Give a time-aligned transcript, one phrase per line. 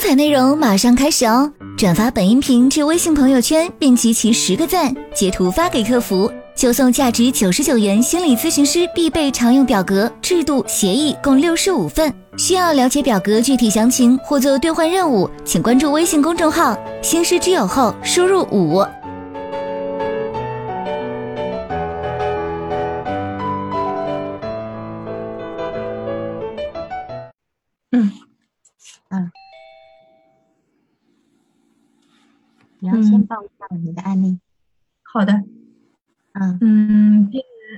[0.00, 1.52] 精彩内容马上开始哦！
[1.76, 12.10] 转发本音频至微信朋友圈，并集齐十个赞，截图发给客服，就送价值九十九元心理咨询师必备常用表格、制度协议，共六十五份。
[12.38, 18.82] 需要了解表格具体详情或做兑换任务，请关注微信公众号“星师之友”后输入五。
[32.90, 34.38] 要先报一下你的案例。
[35.02, 35.44] 好的。
[36.32, 37.30] 嗯嗯，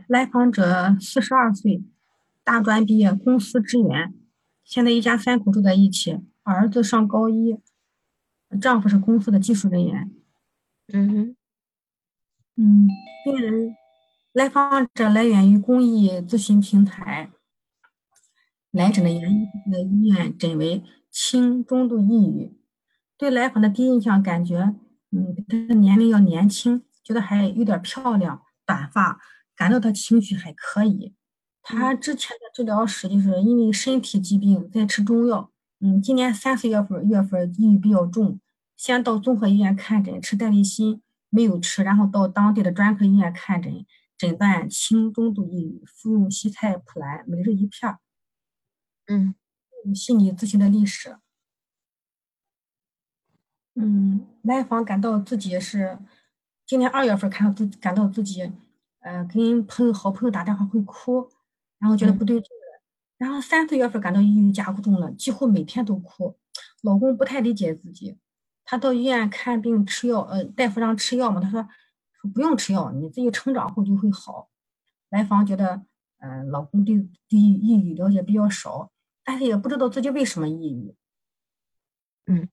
[0.09, 1.83] 来访者四十二岁，
[2.45, 4.12] 大专毕业，公司职员，
[4.62, 7.59] 现在一家三口住在一起，儿子上高一，
[8.61, 10.11] 丈夫是公司的技术人员。
[10.93, 11.37] 嗯哼。
[12.56, 12.87] 嗯，
[13.25, 13.75] 病人
[14.34, 17.31] 来访者来源于公益咨询平台，
[18.70, 22.53] 来诊的原因在医院诊为轻中度抑郁，
[23.17, 24.75] 对来访的第一印象感觉。
[25.13, 25.37] 嗯，
[25.69, 29.21] 他年龄要年轻，觉得还有点漂亮，短发，
[29.55, 31.15] 感到他情绪还可以。
[31.61, 35.53] 他之前的治疗史就是因为身体疾病在吃中药。
[35.81, 38.41] 嗯，今年三四月份月份抑郁比较重，
[38.77, 43.85] 先到综合医院看诊吃代利辛，没有吃，然后到当地的专科医院看诊，
[44.17, 47.97] 诊断轻中度抑郁，服用西菜普兰每日一片。
[49.07, 49.35] 嗯，
[49.95, 51.19] 心理咨询的历史。
[53.75, 55.98] 嗯，来访感到自己是
[56.67, 58.53] 今年二月份看到自感到自己，
[59.01, 61.28] 呃，跟朋友好朋友打电话会哭，
[61.78, 62.83] 然后觉得不对劲了。
[63.17, 66.37] 然后三四月份感到抑郁加重了，几乎每天都哭。
[66.83, 68.19] 老公不太理解自己，
[68.65, 71.62] 他到医院看病吃药，呃，大夫让吃药嘛，他说
[72.20, 74.50] 说不用吃药，你自己成长后就会好。
[75.09, 75.83] 来访觉得，
[76.19, 76.97] 嗯，老公对
[77.28, 78.91] 对抑郁了解比较少，
[79.25, 80.95] 但是也不知道自己为什么抑郁。
[82.27, 82.48] 嗯。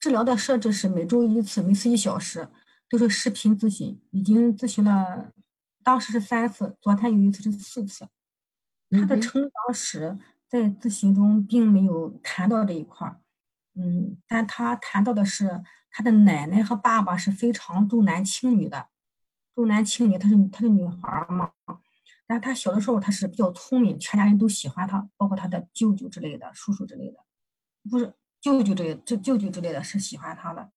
[0.00, 2.48] 治疗的设置是每周一次，每次一小时，
[2.88, 4.00] 都是视频咨询。
[4.10, 5.30] 已经咨询了，
[5.84, 8.08] 当时是三次，昨天有一次是四次。
[8.90, 10.18] 他的成长史
[10.48, 13.20] 在咨询中并没有谈到这一块儿，
[13.74, 18.88] 嗯，但他谈到的是他的奶奶和爸爸是非常重男轻女的，
[19.54, 20.16] 重男轻女。
[20.16, 21.52] 她是她是女孩嘛，
[22.26, 27.18] 但是他小的时候他是比较聪明，全家人都喜欢他，包括他的舅舅之类的、叔叔之类的，
[27.88, 28.14] 不是。
[28.40, 30.70] 舅舅这这舅舅之类的是喜欢他的，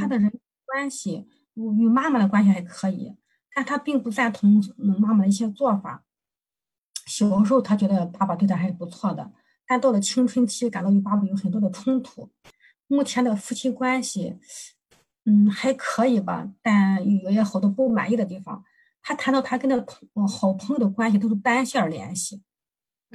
[0.00, 0.32] 他的人
[0.66, 3.16] 关系与妈妈的关系还可以，
[3.54, 6.04] 但他并不赞同妈妈的一些做法。
[7.06, 9.32] 小时候他觉得爸爸对他还是不错的，
[9.66, 12.30] 但到了青春期，感到与爸爸有很多的冲突。
[12.86, 14.38] 目前的夫妻关系，
[15.24, 18.64] 嗯，还可以吧，但有也好多不满意的地方。
[19.02, 22.42] 他谈到他跟那朋好朋友的关系都是单线联系。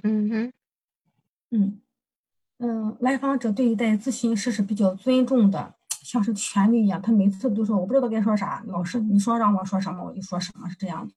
[0.04, 0.54] 嗯哼，
[1.52, 1.82] 嗯。
[2.60, 7.00] 嗯，来访者对待咨询师是比较尊重的，像是权威一样。
[7.00, 11.14] 他每次都说我不知道该说啥，老师你说让我说什么我就说什么，是这样子。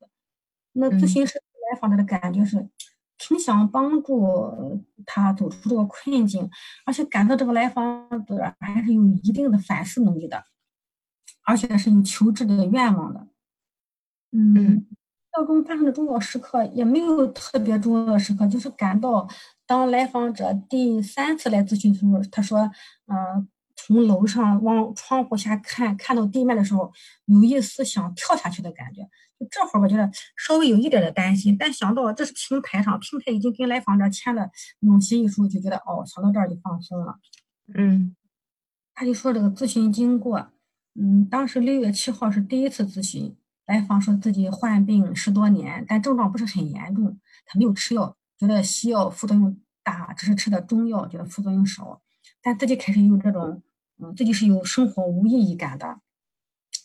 [0.73, 1.41] 那咨询师
[1.73, 2.69] 来访者的感觉是
[3.17, 6.51] 挺想帮助他走出这个困境，
[6.85, 10.45] 而且感到这个来访者还是有一定的反思能力的，
[11.47, 13.27] 而且是有求知的愿望的。
[14.33, 14.87] 嗯，
[15.33, 19.27] 当中发生的重要时刻也没有特别重要的时刻，就是感到。
[19.71, 22.69] 当来访者第三次来咨询的时候，他说
[23.07, 26.93] ：“嗯，从楼上往窗户下看，看到地面的时候，
[27.27, 29.03] 有一丝想跳下去的感觉。
[29.39, 34.51] 就这会儿，我觉得稍微有一点的担心，但想到这是平台上，平台已经跟来访者签了
[34.81, 37.21] 那种协议书，就觉得哦，想到这儿就放松了。
[37.73, 38.17] 嗯，
[38.93, 40.51] 他就说这个咨询经过，
[41.01, 52.01] 嗯，当时六月七号是第一次咨询，来访说自己患病十多年，但症状不是很严重，他没有吃药。”觉得西药副作用大，只是吃的中药觉得副作用少，
[52.41, 53.63] 但自己开始有这种，
[53.99, 56.01] 嗯，自己是有生活无意义感的。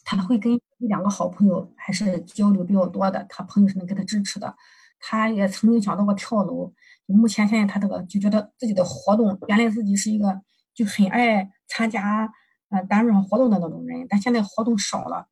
[0.03, 4.53] 他会跟两个好朋友还是交流比较多的，他朋友是能给他支持的。
[4.99, 6.73] 他也曾经想到过跳楼，
[7.05, 10.41] 目前现在他这个就觉得自己的活动，原来自己是一个
[10.73, 12.29] 就很爱参加
[12.69, 15.29] 呃单位上活动的那种人，但现在活动少了。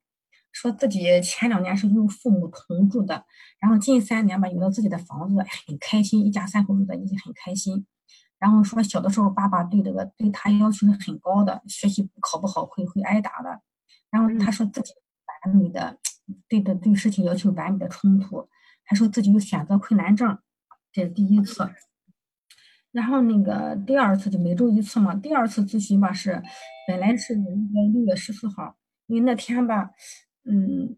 [0.53, 3.25] 说自己前两年是与父母同住的，
[3.59, 7.85] 然后近三年吧有了自己的房子，很开心，一家三口住在一起很开心。
[8.38, 13.61] 然后说小的时候爸爸对这个对他要求是很高的，学习考不好会会挨打的。
[14.11, 14.94] 然后他说自己
[15.45, 15.97] 完美的
[16.47, 18.47] 对的对事情要求完美的冲突，
[18.83, 20.38] 还说自己有选择困难症，
[20.91, 21.67] 这是第一次。
[22.91, 26.44] 然后那个第二次就每周一次嘛，第二次咨询吧是
[26.88, 28.75] 本来是应该六月十四号，
[29.07, 29.89] 因为那天吧。
[30.45, 30.95] 嗯，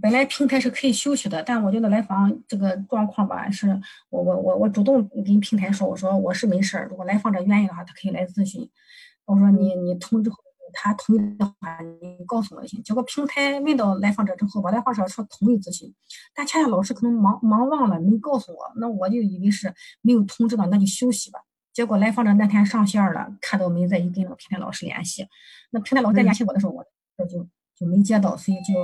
[0.00, 3.80] 本来平台是可以休息的，但我觉得来访这个状况吧，是
[4.10, 8.68] 我我我我主动跟平台说，我说我是没事儿，如果来访者愿意的话，他可以来咨询。
[9.24, 10.36] 我说你你通知后，
[10.72, 12.82] 他同意的话，你告诉我就行。
[12.82, 15.92] 结果平台问到来访者之后，吧，来访者说同意咨询，
[16.34, 21.40] 但恰恰老师可能忙忙忘了没告诉我，那我就以为是没有通知到，那就休息吧。
[21.72, 25.26] 结果来访者那天上线了，看到没在意跟那个平台老师联系，
[25.70, 26.84] 那平台老师再联系我的时候，我
[27.16, 27.46] 这就
[27.76, 28.74] 就没接到，所以就。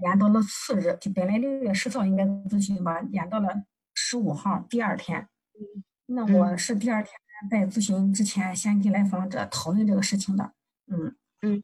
[0.00, 3.48] 延到了次日，就本来六月十号应该咨询吧，延到了
[3.94, 5.26] 十五号第二天。
[6.06, 7.12] 那我是第二天
[7.50, 10.52] 在咨询之前先跟来访者讨论这个事情的。
[10.86, 11.60] 嗯嗯。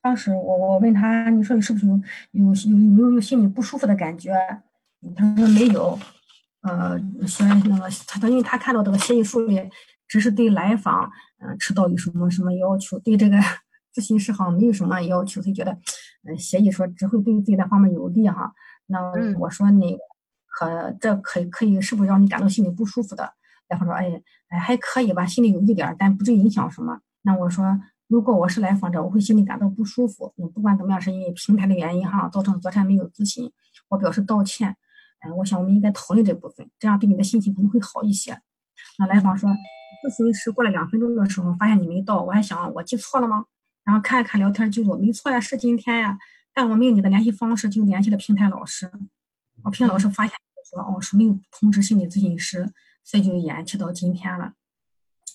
[0.00, 1.94] 当时我我问他，你说你是不是有
[2.32, 4.32] 有有没有有心里不舒服的感觉？
[5.14, 5.96] 他说没有。
[6.62, 6.98] 呃，
[7.28, 9.70] 所以那个他他因为他看到这个协议书里
[10.08, 13.36] 只是对来访嗯迟到有什么什么要求，对这个。
[13.96, 15.72] 咨询师好像没有什么要求，他觉得，
[16.28, 18.52] 嗯，协议说只会对这单方面有利哈。
[18.88, 19.00] 那
[19.38, 19.98] 我说那个
[20.46, 23.32] 可这可以可以是不是让你感到心里不舒服的？
[23.70, 27.00] 来访说，哎哎还可以吧，心里有一点，但不至于影响什么。
[27.22, 30.30] 那我说，如果我是来访者，我会心里感到不舒服。
[30.36, 33.50] 那不管怎么样，是因为平台的原因哈，造成昨天没有咨询，
[33.88, 34.76] 我表示道歉。
[35.24, 38.38] 嗯，我想我们应该讨论这部分，这样对你的心情可能会好一些。
[38.98, 43.46] 那来访说，咨询师过了两分钟的时候，发现你没到，我还想我记错了吗？
[43.84, 46.18] 然后看一看聊天记录，没错呀，是今天呀。
[46.52, 48.90] 但我没有你的联系方式，就联系了平台老师。
[49.62, 50.34] 我平台老师发现
[50.70, 52.72] 说，哦，是没有通知心理咨询师，
[53.04, 54.54] 所以就延期到今天了。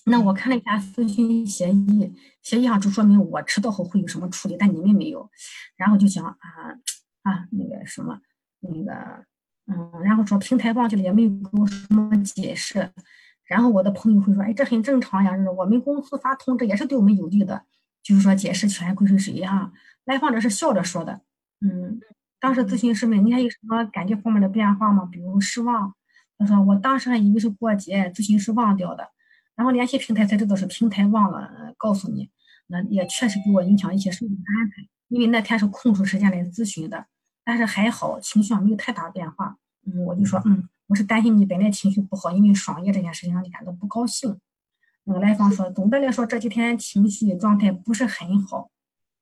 [0.04, 2.12] 那我看了一下咨询协议，
[2.42, 5.30] 协议上就说明我迟到后会有什么处理，但你们没有。
[5.76, 6.36] 然后就想啊
[7.22, 8.20] 啊，那个什么，
[8.60, 9.24] 那个
[9.68, 12.90] 嗯，然后说平台忘记了，也没有给我什么解释。
[13.52, 17.64] 然后我的朋友会说，哎，这很正常呀，是我们公司发通知也是对我们有利的。
[18.02, 19.70] 就是说解释权归属谁啊？
[20.06, 21.20] 来访者是笑着说的，
[21.60, 22.00] 嗯，
[22.40, 25.06] 当时咨询师问你还有什么感觉方面的变化吗？
[25.12, 25.94] 比如失望？
[26.38, 29.10] 他说我当时还以为是过节，咨询师忘掉的，
[29.54, 32.30] 然后联系平台才知道是平台忘了告诉你，
[32.66, 37.06] 那也确实给我影响一些事情的安排，因为那天是空出时间来咨询的，
[37.44, 44.38] 但是还好情绪上没有太大变化，嗯，我就说嗯，我是担心你本来情绪不好，因为双业这件事情让你感到不高兴。
[45.04, 48.70] 那个来访说，总的来说这几天情绪状态不是很好。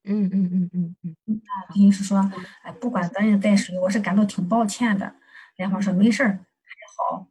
[0.02, 0.96] 嗯嗯嗯嗯
[1.28, 1.40] 嗯。
[1.68, 2.28] 咨询师说，
[2.64, 5.14] 哎，不管责任在谁，我是感到挺抱歉的。
[5.58, 7.28] 来访说没事儿，还好。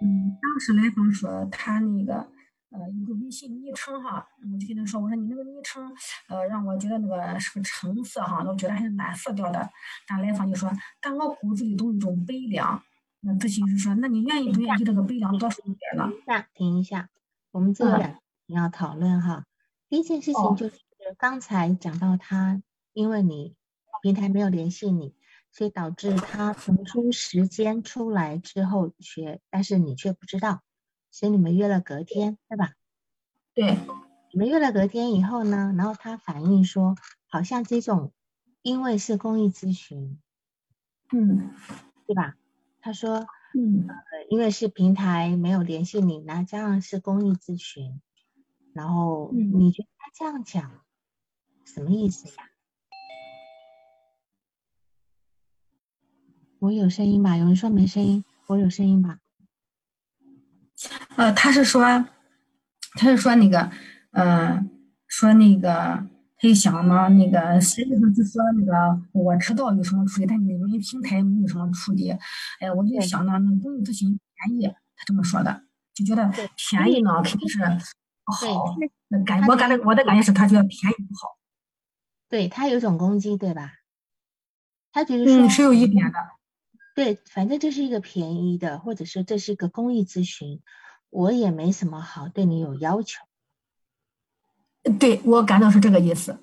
[0.00, 2.14] 嗯，当时来访说他那个
[2.70, 5.92] 呃有个微信昵称哈，我就跟他说，我说你那个昵称
[6.28, 9.68] 呃让我觉得那个是个橙色哈，我觉得还是蓝色调的。
[10.06, 10.70] 但来访就说，
[11.00, 12.80] 但我骨子里都有一种悲凉。
[13.26, 16.08] 那咨询师说，那你愿意不愿意这个悲凉多说一点呢？
[16.08, 17.10] 停一下，停一下。
[17.50, 19.46] 我们这两要讨论哈，
[19.88, 20.78] 第一件事情就是
[21.18, 22.62] 刚才讲到他，
[22.92, 23.56] 因为你
[24.00, 25.16] 平台没有联系你，
[25.50, 30.62] 所以导致他腾出时间出来之后学，但是你却不知道，
[31.10, 32.74] 所以你们约了隔天，对吧？
[33.54, 33.76] 对，
[34.32, 36.94] 你们约了隔天以后呢，然后他反映说，
[37.26, 38.12] 好像这种
[38.62, 40.20] 因为是公益咨询，
[41.10, 41.50] 嗯，
[42.06, 42.36] 对吧？
[42.86, 43.26] 他说。
[43.58, 43.88] 嗯，
[44.28, 48.02] 因为是平台没有联系你，那这样是公益咨询，
[48.74, 50.82] 然后你觉得他这样讲
[51.64, 52.34] 什么意思呀？
[56.58, 57.38] 我有声音吧？
[57.38, 59.20] 有人说没声音，我有声音吧？
[61.16, 61.80] 呃，他是说，
[62.92, 63.70] 他是说那个，
[64.10, 64.68] 呃，
[65.06, 66.06] 说那个。
[66.38, 72.10] 他就想呢，那个实际上就说那个我知道有什么处理，但你们平台没有什么处理。
[72.60, 75.62] 哎，我就想呢，那公益咨询便宜，他这么说的，
[75.94, 77.58] 就觉得便宜呢肯定是
[78.24, 78.76] 不好。
[79.24, 81.38] 感我感觉我的感觉是他觉得便宜不好。
[82.28, 83.72] 对他有种攻击，对吧？
[84.92, 86.18] 他觉得说是有一点的。
[86.94, 90.60] 对，反正这是一个便宜的，或者说这是一个公益咨询，
[91.10, 93.25] 我也没什么好对你有要求。
[95.00, 96.38] 对我感到是这个意思，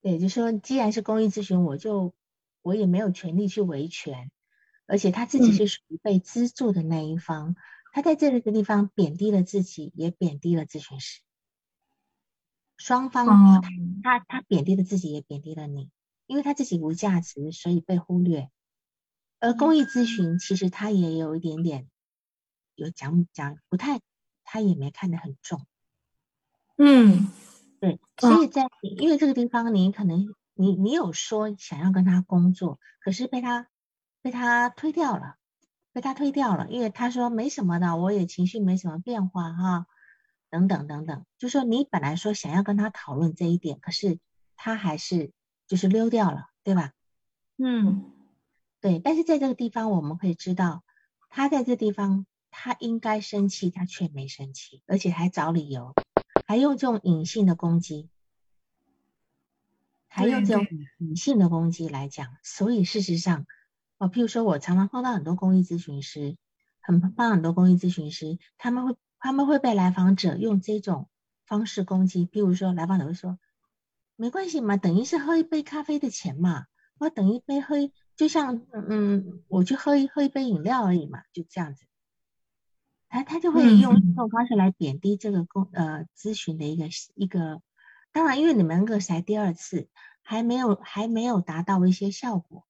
[0.00, 2.14] 对，就说既然是公益咨询，我就
[2.62, 4.30] 我也没有权利去维权，
[4.86, 7.54] 而且他自己是属于被资助的那一方，
[7.92, 11.20] 他在这个地方贬低了自己，也贬低了咨询师，
[12.78, 13.26] 双方
[14.02, 15.90] 他他贬低了自己，也贬低了你，
[16.26, 18.48] 因为他自己无价值，所以被忽略。
[19.38, 21.88] 而公益咨询其实他也有一点点
[22.74, 24.00] 有讲讲不太，
[24.44, 25.66] 他也没看得很重，
[26.78, 27.28] 嗯。
[27.82, 33.66] 对，所以在因为这个地方，你可能你你有说想要跟他工作，可是被他
[34.22, 35.34] 被他推掉了，
[35.92, 39.86] 被他推掉了，因为他说没什么的，我也情绪没什么变化哈，
[40.48, 44.20] 等等等等，就说你本来说想要跟他讨论这一点，可是
[44.54, 45.32] 他还是
[45.66, 46.92] 就是溜掉了，对吧？
[47.58, 48.12] 嗯，
[48.80, 49.00] 对。
[49.00, 50.84] 但是在这个地方，我们可以知道，
[51.30, 55.96] 他在这地方他应该生气，他却没生气，而且还找理由，
[56.44, 58.08] 还用这种隐性的攻击，
[60.08, 60.66] 还用这种
[60.98, 62.36] 隐性的攻击来讲。
[62.42, 63.46] 所以事实上，
[63.98, 66.36] 哦，譬如说我常常碰到很多公益咨询师，
[66.80, 71.08] 很碰到很多公益咨询师，他们会他们会被来访者用这种。
[71.44, 73.38] 方式攻击，比如说来访者会说
[74.16, 76.64] ：“没关系嘛，等于是喝一杯咖啡的钱嘛，
[76.96, 77.74] 我等一杯喝，
[78.16, 81.84] 就像嗯，我去喝一喝一杯饮料而已嘛，就这样子。”
[83.12, 87.60] 他他就会用这种方式来贬低这个公呃咨询的一个一个。
[88.10, 89.88] 当然，因为你们个才第二次，
[90.22, 92.64] 还没有还没有达到一些效果，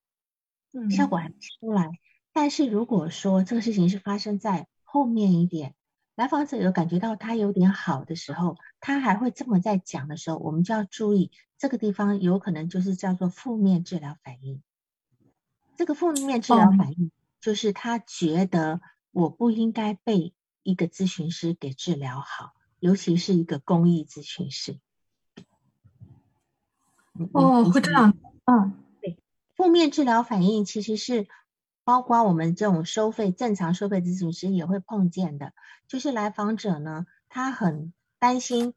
[0.72, 1.92] 嗯，效果还没出来。
[2.32, 5.76] 但是如果说这个事情是发生在后面一点。
[6.14, 14.62] 来访者有感觉到他有点好的时候，他还会这么在讲的时候，我们就要注意这个地方有可能就是叫做负面治疗反应。
[15.74, 18.82] 这个负面治疗反应就是他觉得
[19.12, 24.80] 我不应该被一个咨询师给治疗好，尤其是一个公益咨询师。
[27.32, 28.12] 哦，会这样，
[28.46, 29.16] 嗯，对，
[29.54, 31.28] 负面治疗反应其实是。
[31.84, 35.52] 包括我们这种收费正常收费咨询师也会碰见的，
[35.88, 38.72] 就是来访者呢，他很担心，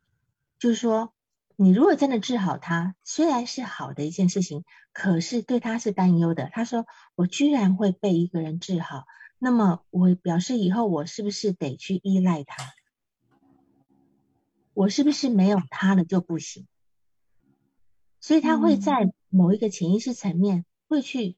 [0.57, 1.13] 就是说，
[1.55, 6.49] 你如果真的治好他，虽然是好的一件事情，可是对他是担忧的。
[6.51, 9.05] 他说，我居然会被一个人治好，
[9.37, 12.73] 那么我表示以后我是不是得去依赖他？
[14.73, 16.67] 我是不是没有他了就不行？
[18.19, 21.37] 所以他会在某一个潜意识层面会去。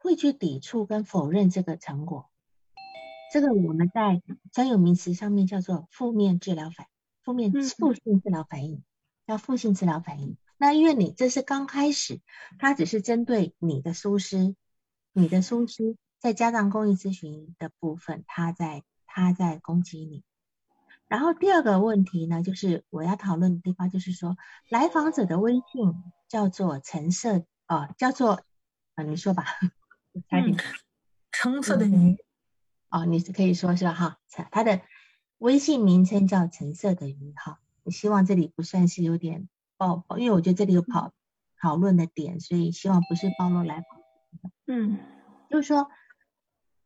[0.00, 2.30] 会去抵触跟否认这个成果，
[3.32, 6.86] 这个我们在专有名词上面叫做负面治疗反
[7.24, 8.84] 负面负性治疗反应，
[9.26, 10.36] 叫负性治疗反应。
[10.56, 12.20] 那因为你这是刚开始，
[12.60, 14.54] 它只是针对你的疏失，
[15.12, 20.24] 你的疏失，再加上公益咨询的部分，他在他在攻击你。
[21.06, 24.36] 然后第二个问题呢，就是我要讨论的地方，就是说
[24.68, 25.94] 来访者的微信
[26.28, 28.42] 叫做橙色哦，叫做
[28.94, 29.44] 啊，你说吧。
[30.30, 30.56] 嗯，
[31.30, 32.16] 橙色的鱼，
[32.90, 33.92] 哦，你是可以说是吧？
[33.94, 34.18] 哈，
[34.50, 34.82] 他的
[35.38, 37.60] 微信名称叫橙色的鱼，哈。
[37.84, 39.48] 我希望这里不算是有点
[39.78, 41.14] 暴，因为我觉得这里有跑
[41.58, 44.98] 讨论的点，所以希望不是暴露来访嗯，
[45.48, 45.88] 就是说，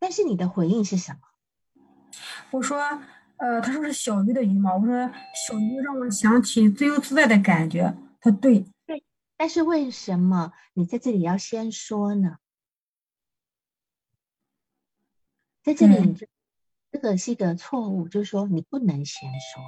[0.03, 1.21] 但是你的回应是什么？
[2.51, 2.77] 我说，
[3.37, 5.09] 呃，他说是小鱼的鱼嘛，我说
[5.47, 9.05] 小鱼让我想起自由自在的感觉，他对，对，
[9.37, 12.39] 但是为什么你在这里要先说呢？
[15.63, 16.17] 在这里，
[16.91, 19.63] 这个是一个错误，就是说你不能先说。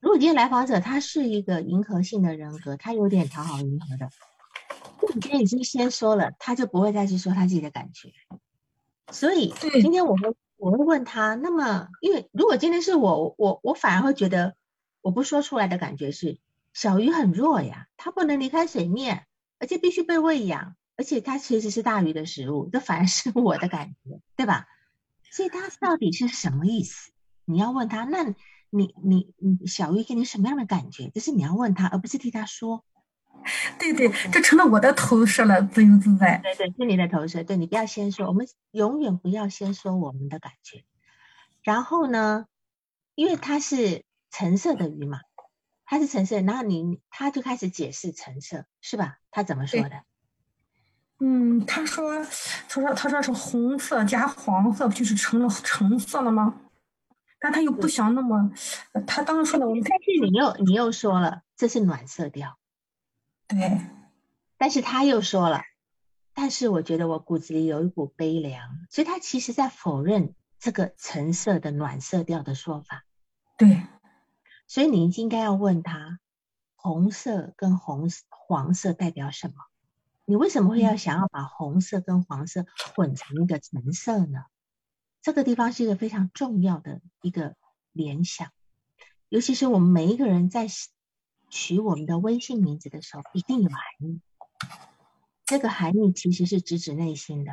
[0.00, 4.10] 如果今天来访者他是一个迎合性的人格，他有点讨好迎合的，
[5.14, 8.12] 你今天已经先说了，他就不会再去说他自己的感觉。
[9.12, 14.56] 所以今天我会我会问他，那么因为如果今天是我，我我反而会觉得
[15.00, 16.38] 我不说出来的感觉是
[16.72, 19.26] 小鱼很弱呀，它不能离开水面，
[19.58, 24.66] 而且必须被喂养，而且它其实是大鱼的食物，这反而是我的感觉，对吧？
[25.30, 27.12] 所以它到底是什么意思？
[27.44, 28.34] 你要问他，那
[28.70, 31.10] 你你你小鱼给你什么样的感觉？
[31.14, 32.84] 这是你要问他，而不是替他说。
[33.78, 36.40] 对对，这成了我的投射了，自由自在。
[36.42, 37.44] 对对，是你的投射。
[37.44, 40.84] 对你不要先说，我们永远不要先说我们的感觉。
[41.62, 42.46] 然后呢，
[43.14, 45.20] 因为它是橙色的鱼嘛，
[45.84, 49.18] 它是橙色，然后你他就开始解释橙色，是吧？
[49.30, 50.02] 他怎么说的？
[51.18, 52.22] 嗯，他说，
[52.68, 56.60] 他说，他说是红色加黄色，不就是成了橙色了吗？
[57.38, 58.50] 但他又不想那么，
[59.06, 62.58] 他当时说的，我们但是你又你又说了这是暖色调，
[63.48, 63.80] 对，
[64.58, 65.62] 但是他又说了，
[66.34, 73.04] 但是我觉得我骨子里有一股悲凉，所以他其实在否认这个橙色的暖色调的说法，
[73.56, 73.82] 对，
[74.66, 76.18] 所以你应该要问他，
[76.74, 79.54] 红色跟红黄色代表什么？
[80.24, 84.44] 你为什么会要想要把红色跟黄色混成一个橙色呢？
[85.22, 87.54] 这个地方是一个非常重要的一个
[87.92, 88.50] 联想，
[89.28, 90.66] 尤其是我们每一个人在
[91.56, 94.20] 取我们的微信名字的时候，一定有含义。
[95.46, 97.52] 这个含义其实是直指内心的，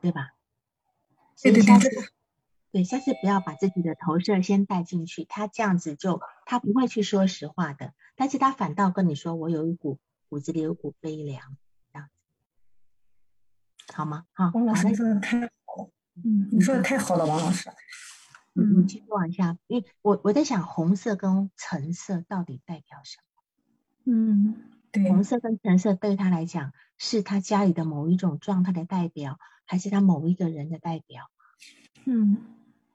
[0.00, 0.34] 对吧？
[1.40, 1.78] 对对对。
[2.72, 9.98] 对，下次不要把自己的投射先带进去，他这样子就他不会去说实话的，但是他反倒跟你说我有一股。
[10.30, 11.56] 骨子里有股悲凉，
[11.90, 12.06] 这样
[13.86, 14.26] 子，好吗？
[14.34, 15.90] 好，王老师说的太好了，
[16.22, 17.70] 嗯，你说的太好了，王老师。
[18.58, 24.12] 嗯，继续往下，因为我我在想红色跟橙色到底代表什么？
[24.12, 24.54] 嗯，
[24.90, 31.30] 对，红色跟橙色对他来讲是他家里的某一种状态的代表，还是他某一个人的代表？
[32.04, 32.38] 嗯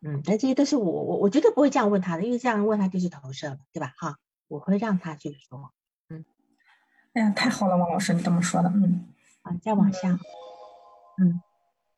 [0.02, 3.94] 嗯，但这些都是我我我绝对不会这样问他的，因为这样问他就是投射了，对吧？
[3.98, 4.18] 哈，
[4.48, 5.72] 我会让他去说。
[6.10, 6.26] 嗯，
[7.14, 9.08] 哎呀，太好了，王老师，你这么说的，嗯。
[9.44, 10.18] 啊，再往下。
[11.18, 11.42] 嗯，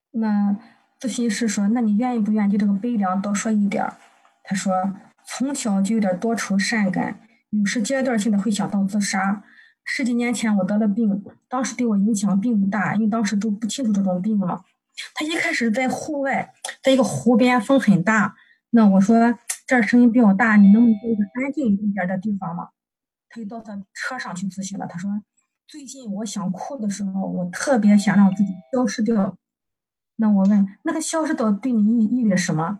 [0.10, 0.58] 那
[1.06, 3.96] 咨询师说，那你愿意不愿意就这个悲凉多说一点儿？
[4.44, 4.74] 他说，
[5.24, 7.20] 从小就有点多愁善感，
[7.52, 9.44] 有时阶段性的会想到自杀。
[9.84, 14.64] 十几年前我得了病，当时对我影响并不大，因为当时都不清楚这种病嘛。
[15.14, 18.36] 他一开始在户外，在一个湖边，风很大。
[18.72, 22.70] 那我说这儿声音比较大，你能不能一个安静一点的地方嘛？
[23.30, 24.88] 他就到他车上去咨询了。
[24.88, 25.12] 他说，
[25.68, 29.38] 最近我想哭的时候，我特别想让自己消失掉。
[30.18, 32.80] 那我问，那个消失掉对你意意味着什么？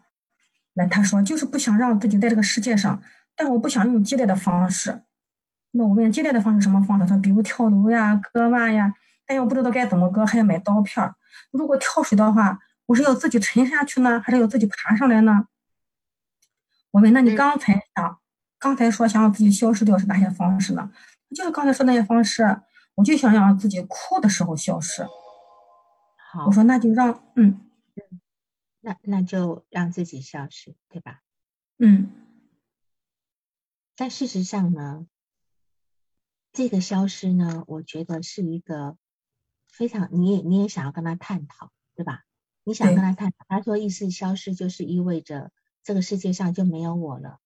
[0.74, 3.02] 那他说，就是不想让自己在这个世界上，
[3.36, 5.04] 但我不想用接待的方式。
[5.72, 7.06] 那我问接待的方式什么方式？
[7.06, 8.94] 他比如跳楼呀、割腕呀，
[9.26, 11.16] 但又不知道该怎么割，还要买刀片儿。
[11.52, 15.48] 如果跳水的话，我是要自己沉下去呢，还是要自己爬上来呢？
[16.92, 18.20] 我问，那你刚才想，
[18.58, 20.90] 刚才说想让自己消失掉是哪些方式呢？
[21.36, 22.62] 就是刚才说那些方式，
[22.96, 25.06] 我就想让自己哭的时候消失。
[26.36, 27.62] 好，我说那就让，嗯
[27.96, 28.20] 嗯，
[28.82, 31.22] 那那就让自己消失，对吧？
[31.78, 32.12] 嗯。
[33.96, 35.08] 但事实上呢？
[36.52, 38.98] 这个消失呢，我觉得是一个
[39.68, 42.24] 非常，你也你也想要跟他探讨，对吧？
[42.64, 45.52] 你想跟他探讨，他说意思消失就是意味着
[45.84, 47.40] 这个世界上就没有我了。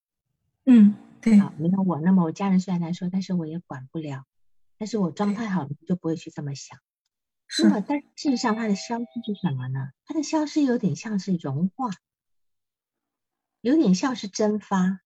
[0.65, 4.25] 嗯，对，啊，没有我，那么我家人虽然来说，但是我也管不了。
[4.77, 6.79] 但是我状态好了，就不会去这么想。
[7.50, 7.63] 是。
[7.68, 9.91] 那么，但事实上，它的消失是什么呢？
[10.06, 11.89] 它的消失有点像是融化，
[13.60, 15.01] 有点像是蒸发。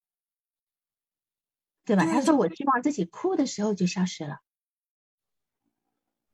[1.85, 2.05] 对吧？
[2.05, 4.39] 他说：“我希望自己哭的时候就消失了，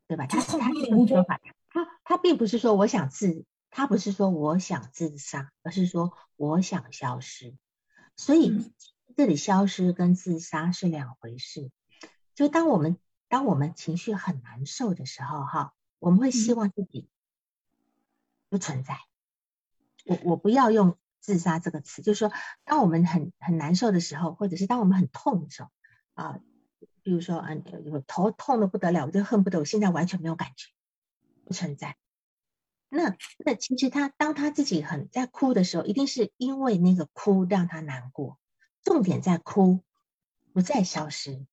[0.06, 7.58] 对吧？”他他这种说法，他他并不是说我想自，他不是说我想自杀，而是说我想消失。
[8.16, 8.72] 所以
[9.18, 11.72] 这里消失跟自杀是两回事。
[12.36, 17.08] 就当我们当我们情绪很难受的时候，哈，我们会希望自己
[18.50, 18.98] 不存在。
[20.06, 20.98] 我我不要用。
[21.22, 22.32] 自杀这个词，就是说，
[22.64, 25.70] 当我们很很难受的时候，或者是当我们很痛的时候，
[26.14, 26.40] 啊，
[27.04, 30.70] 比如说，嗯，我头痛的不得了，我就恨不得我现在完全没有感觉，
[31.44, 31.98] 不存在。
[32.88, 38.40] 那那其实他当他自己很在哭的时候，一定是因为那个哭让他难过。
[38.82, 39.84] 重点在哭，
[40.54, 41.46] 不在消失。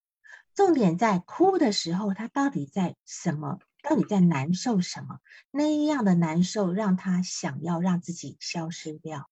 [0.55, 3.59] 重点在哭的时候，他到底在什么？
[3.89, 5.21] 到底在难受什么？
[5.53, 9.31] 那样的难受让他想要让自己消失掉。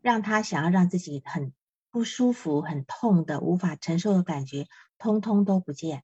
[0.00, 1.52] 让他想要让自己很
[1.92, 4.66] 不舒服、很痛的、无法承受的感觉，
[4.98, 6.02] 通通都不见，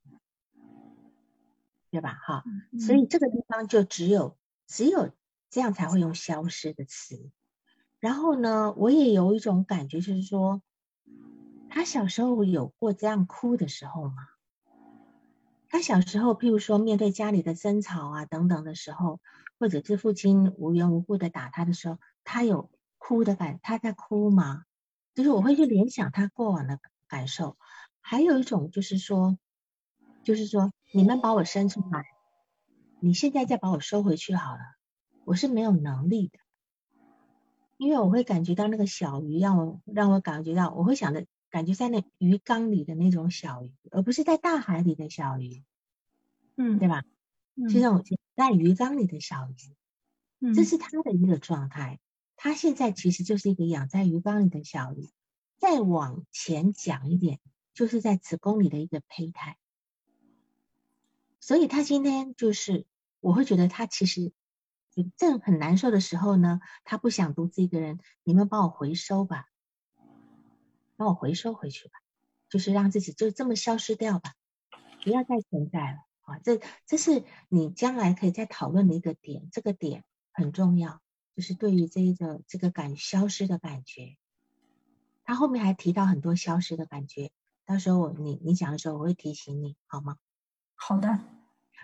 [1.90, 2.14] 对吧？
[2.24, 2.44] 哈，
[2.79, 4.37] 所以这个地方就只有
[4.68, 5.11] 只有
[5.51, 7.31] 这样才会用“消失”的词。
[7.98, 10.62] 然后呢，我也有一种感觉，就是说，
[11.68, 14.29] 他小时候有过这样哭的时候吗？
[15.68, 19.20] 他小时候，譬如说面对家里的争吵啊等等的时候，
[19.59, 22.70] 或者是父亲无缘无故的打他的时候，他有。
[23.00, 24.64] 哭的感，他在哭吗？
[25.14, 27.57] 就是我会去联想他过往的感受。
[28.00, 29.38] 还有一种就是说，
[30.24, 32.04] 就是说，你们把我生出来，
[33.00, 34.61] 你现在再把我收回去好了，
[35.24, 36.38] 我是没有能力的，
[37.76, 45.62] 因为我会感觉到那个小鱼让我让我感觉到，我会想着感觉在那鱼缸里的那种小鱼，而不是在大海里的小鱼，
[46.56, 47.02] 嗯，对吧？
[47.68, 48.04] 是那种
[48.37, 51.98] 在鱼缸里的小鱼，这是他的一个状态。
[52.37, 55.08] 他现在其实就是一个养在鱼缸里的小鱼，
[55.56, 57.40] 再往前讲一点，
[57.74, 59.58] 就是在子宫里的一个胚胎。
[61.40, 62.87] 所以他今天就是，
[63.18, 64.32] 我会觉得他其实
[65.16, 69.48] 正很难受的时候呢，他不想独自一个人，你们帮我回收吧，
[70.98, 71.94] 帮我回收回去吧，
[72.50, 74.34] 就是让自己就这么消失掉吧，
[75.04, 76.38] 不要再存在了啊！
[76.40, 81.00] 这这是你将来可以再讨论的一个点，这个点很重要。
[81.37, 84.16] 就是对于这个这个感消失的感觉，
[85.22, 87.30] 他后面还提到很多消失的感觉，
[87.64, 90.16] 到时候我你你讲的时候我会提醒你，好吗？
[90.74, 91.08] 好的，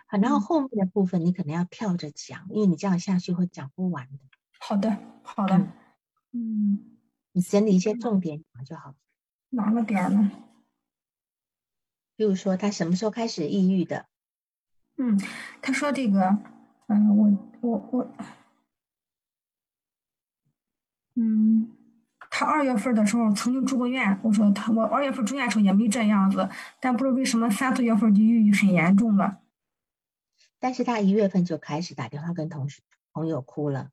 [0.08, 4.18] 好，然后后面的部分你可能要跳着讲，因为你这样下去会讲不完的。
[4.58, 5.56] 好的，好的，
[6.32, 6.98] 嗯，
[7.30, 8.96] 你整理一些重点讲就好。
[9.54, 10.30] 哪个点呢？
[12.16, 14.06] 比如说他什么时候开始抑郁的？
[14.96, 15.20] 嗯，
[15.60, 16.38] 他说这个，
[16.86, 18.14] 嗯，我我我。
[21.16, 21.72] 嗯，
[22.30, 26.48] 他二月份的时候曾经住过院，我说他我二月份住院的时候也没这样子，
[26.80, 29.40] 但不知道为什么三四月份就抑郁很严重了。
[30.58, 33.90] 但是他一月份就开始打电话跟同事朋友哭了。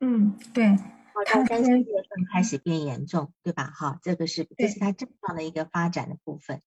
[0.00, 0.78] 嗯，对。
[1.24, 3.70] 他三四月份开始变严重，对吧？
[3.70, 6.62] 哈，这个是这是他症状的一个发展的部分。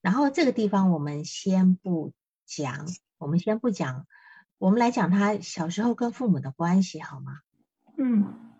[0.00, 2.12] 然后这个地方我们先不
[2.44, 2.86] 讲，
[3.18, 4.06] 我们先不讲，
[4.58, 7.40] 我们来讲他小时候跟父母的关系，好吗？
[7.96, 8.50] 嗯。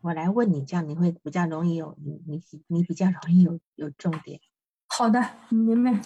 [0.00, 4.40] 我来问你，这样你会比较容易有你你你比较容易有有重点。
[4.88, 6.00] 好的，明白。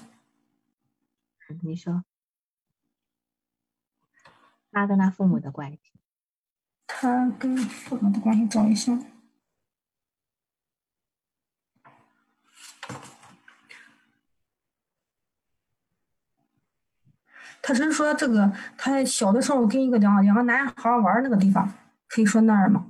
[1.63, 2.05] 你说，
[4.71, 5.96] 他跟他父母的关系。
[6.99, 8.99] 他跟父母的关系，找一下。
[17.61, 21.71] 他是说这个，他小的时候跟一个两两个男孩玩那个地方，
[22.09, 22.87] 可以说那儿吗？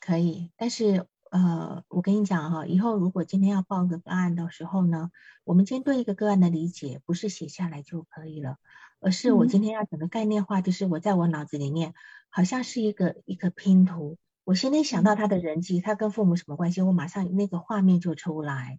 [0.00, 5.10] 可以，但是呃，我跟你讲哈，以后如果今天要报个个案的时候呢，
[5.44, 8.56] 我们今天对一个个案的理解不是写下来就可以了，
[9.04, 11.92] 而是我今天要讲的概念化，就是我在我脑子里面
[12.30, 18.78] 好像是一个一个拼图，我心里想到他的人际，他跟父母什么关系，我马上那个画面就出来，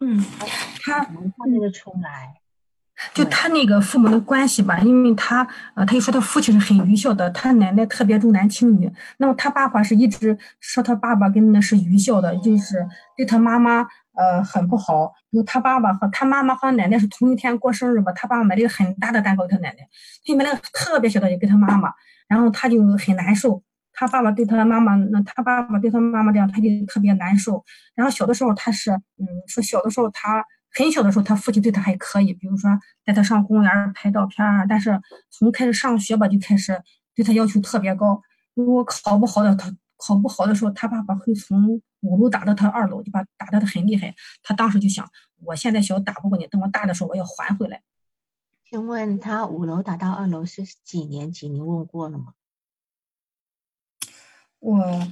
[0.00, 0.24] 嗯，
[0.82, 2.40] 他画面就出来。
[3.12, 8.90] 就他那个父母的关系吧，因为他呃，他就说他父亲是很愚孝的，他奶奶特别重男轻女。
[9.18, 15.12] 那么他爸爸是一直说他爸爸跟那是愚孝的，就是对他妈妈呃很不好。
[15.32, 19.88] 就他爸爸和他妈妈和奶奶是同一天过生日吧，他爸爸买了一个很大的蛋糕给他奶奶，
[20.26, 21.92] 他买了个特别小的也给他妈妈，
[22.26, 23.62] 然后他就很难受。
[23.92, 27.64] 他爸爸对他的妈妈，那他爸爸对他妈妈这样，他就特别难受。
[27.94, 30.44] 然后小的时候他是嗯，说小的时候他。
[30.74, 32.68] 很小的时候，他父亲对他还可以，比如说
[33.02, 34.66] 带他上公园拍照片儿。
[34.68, 35.00] 但是
[35.30, 36.78] 从开始上学吧，就开始
[37.14, 38.20] 对他要求特别高。
[38.52, 44.14] 如果考不好的，他考不好的时候，他爸爸会从五楼打到他二楼，就把打的很厉害。
[44.42, 45.10] 他当时就想，
[45.44, 47.82] 我现在小打不过你，等我大的时候我要还回来。
[48.64, 51.48] 请问他五楼打到二楼是几年级？
[51.48, 52.34] 你问过了吗？
[54.58, 55.06] 我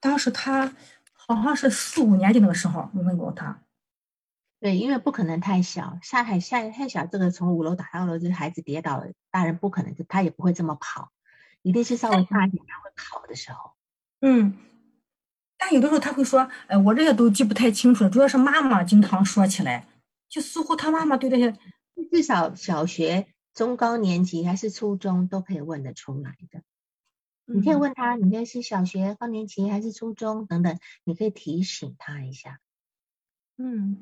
[0.00, 0.74] 当时他
[1.12, 3.62] 好像是四五年级那个时候，我问过他。
[4.60, 11.10] 对，因为不可能太小，下海下太小，这个从五楼打到二楼，这孩子跌倒了，大人不可能，他也不会这么跑，
[11.62, 13.72] 一定是稍微大一点他会跑的时候。
[14.20, 14.56] 嗯，
[15.56, 19.86] 但有的时候他会说，哎，我这些都记不太清楚了，主要是妈妈经常说起来，
[20.28, 21.54] 就似乎他妈妈对这些，
[22.10, 26.62] 至少小学中高年级还是初中都可以问得出来的。
[27.46, 32.60] 你可以问他，你那是小学高年级还是初中等等，你可以提醒他一下。
[33.56, 33.98] 嗯。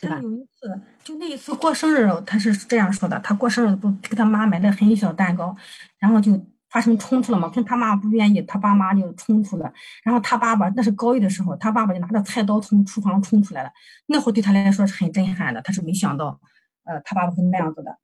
[0.00, 5.56] 他有一次，就那一次过生日，他是这样说的：他过生日不给他妈买了很小蛋糕，
[5.98, 6.32] 然后就
[6.72, 9.72] 发生冲突了嘛，跟他妈不愿意，他爸妈就冲突了。
[10.02, 13.70] 然后他爸爸那是高一的时候，他爸爸就拿着菜刀从厨房冲出来了。
[14.06, 16.40] 那会对他来说是很震撼的，他是没想到，
[16.84, 17.98] 呃，他爸爸会那样子的。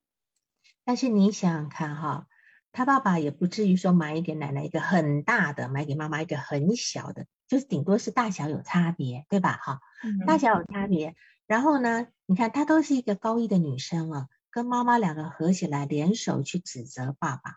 [0.85, 2.27] 但是你想想看哈，
[2.71, 9.59] 他爸爸也不至于说买给奶奶一个很大的，买给妈妈一个很小的，就是顶多是大小有差别，对吧？
[9.63, 9.81] 哈，
[10.27, 11.15] 大小有差别。
[11.47, 12.07] 然后呢？
[12.27, 17.55] 你看，她都是一个高一的女生了，跟妈妈两个合起来联手去指责爸爸。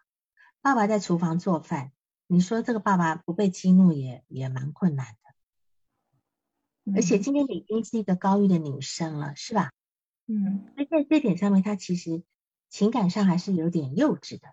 [0.61, 1.91] 爸爸在厨房做饭，
[2.27, 5.07] 你说这个爸爸不被激怒也也蛮困难
[6.83, 6.93] 的。
[6.95, 9.71] 而且今天已经是一个高一的女生了，是吧？
[10.27, 10.65] 嗯。
[10.75, 12.23] 那在这点上面，她其实
[12.69, 14.49] 情感上还是有点幼稚的。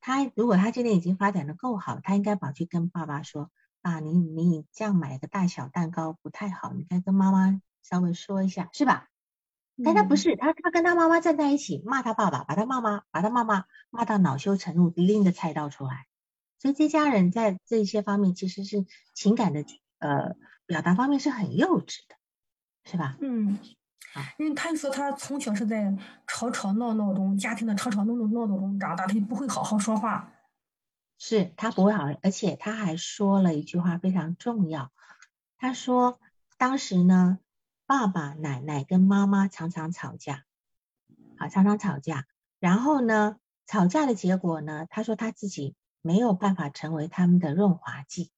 [0.00, 9.08] 她如果她今天已经发展的够好，她应该跑去跟爸爸说：“爸，你你这样买个大小蛋糕不太好，你该跟妈妈。”稍微说一下是吧？
[9.84, 16.06] 但他不是，他他跟他妈妈站在一起骂他爸爸，把他妈妈把他妈妈骂到恼羞成怒，拎着菜刀出来。
[16.58, 19.64] 所以这家人在这些方面其实是情感的
[19.98, 20.34] 呃
[20.66, 22.16] 表达方面是很幼稚的，
[22.90, 23.16] 是吧？
[23.20, 23.56] 嗯，
[24.38, 30.32] 因为他就说他从小是在吵吵闹闹中，家庭的吵吵闹闹闹闹中长大，他就不会好好说话。
[31.18, 34.90] 是他不会好，而且他还说了一句话非常重要，
[35.56, 36.18] 他说
[36.56, 37.38] 当时呢。
[37.88, 40.44] 爸爸、奶奶跟妈妈常常吵架，
[41.38, 42.26] 好，常常吵架。
[42.60, 48.30] 然后呢，吵架的结果呢，他说他自己没有办法成为他们的润滑剂，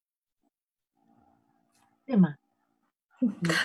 [2.07, 2.37] 对吗？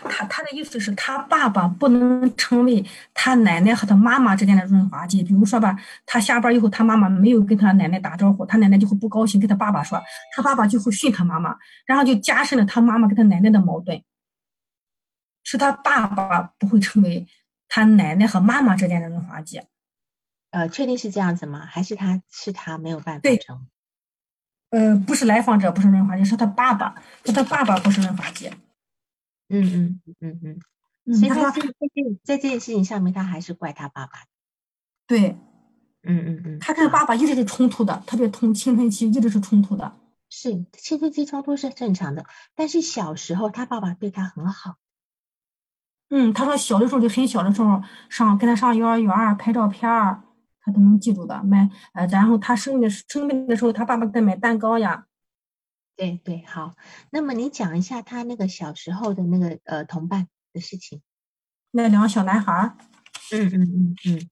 [0.10, 5.22] 他他的意思是他爸爸不能成为他奶奶和他妈妈之间的润滑剂。
[5.22, 10.02] 比如说吧，他下班以后，他妈妈没有跟他奶奶打招呼，他奶奶就会不高兴，跟他爸爸说，
[10.36, 14.04] 他爸爸就会训他妈妈，然后就加深了他妈妈跟他奶奶的矛盾。
[15.46, 17.26] 是他爸爸不会成为
[17.70, 19.62] 他奶奶和妈妈之间的润滑剂，
[20.50, 21.66] 呃，确定是这样子吗？
[21.66, 23.68] 还是他是他没有办法成？
[24.72, 28.50] 呃，不是来访者不是润滑剂，是他爸爸，是他爸爸不是润滑剂。
[29.48, 30.60] 嗯嗯嗯嗯
[31.06, 34.26] 嗯，所以他在这在这件事情上面，他还是怪他爸爸。
[35.06, 35.38] 对，
[36.02, 39.96] 嗯嗯嗯，他跟爸爸一直是冲突的，特别从青春期一直是冲突的。
[40.32, 44.78] 是青春期冲突是正常的，但是小时候他爸爸对他很好。
[46.10, 50.22] 嗯，他说小的时候就很小的时候上跟他上幼儿园拍照片儿，
[50.62, 51.42] 他都能记住的。
[51.44, 55.06] 买呃，然后他生病的生病的时候，他爸爸给他买蛋糕呀。
[55.96, 56.76] 对对，好。
[57.10, 61.02] 那么你讲一下他那个小时候的那个呃同伴的事情。
[61.72, 62.78] 那两个小男孩儿。
[63.32, 64.30] 嗯嗯嗯嗯。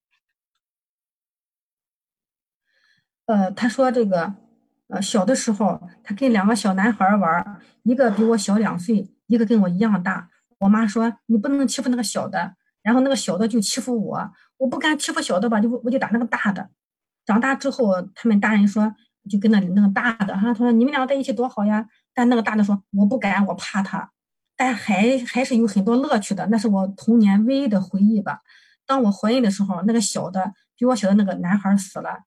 [3.26, 4.36] 呃，他说这个
[4.90, 10.30] 呃小的时候，他跟两个小男孩玩，一个比我小两岁，一个跟我一样大。
[10.64, 16.70] 我妈说你不能欺负那个小的，然后那个小的就欺负我，我不敢欺负小的吧，就我就打那个大的。
[17.26, 18.96] 长大之后，他们大人说。
[19.30, 21.88] 就跟那那个大的哈，他说你们俩在一起多好呀。
[22.14, 24.12] 但那个大的说我不敢，我怕他。
[24.58, 28.42] 但还还是有很多乐趣的，那是我童年唯一的回忆吧。
[28.86, 32.24] 当我怀孕的时候，那个小的比我小的那个男孩死了，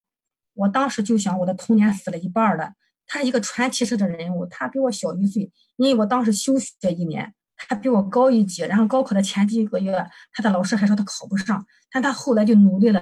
[0.54, 2.72] 我当时就想我的童年死了一半了。
[3.06, 7.34] 他是一个传奇式的人物，他比我小一岁，因为我当时休学一年，
[7.68, 8.62] 他比我高一级。
[8.62, 9.92] 然后高考的前几个月，
[10.32, 13.00] 他的老师还说他考不上，但他后来就努力了，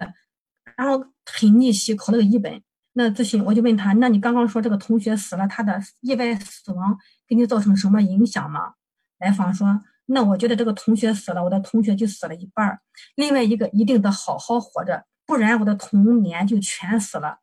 [0.76, 2.62] 然后很逆袭，考了个一本。
[2.96, 8.74] 那咨询我就问他，那你刚刚说这个同学死了，他的意外死亡给你造成什么影响吗？
[9.18, 12.80] 来访说，那我觉得这个同学死了，我的同学就死了一半儿，
[13.16, 17.38] 另外一个一定得好好活着，不然我的童年就全死了，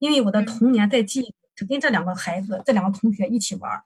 [0.00, 3.84] 因为我的童年在记忆只跟这两个孩子、这两个同学一起玩儿。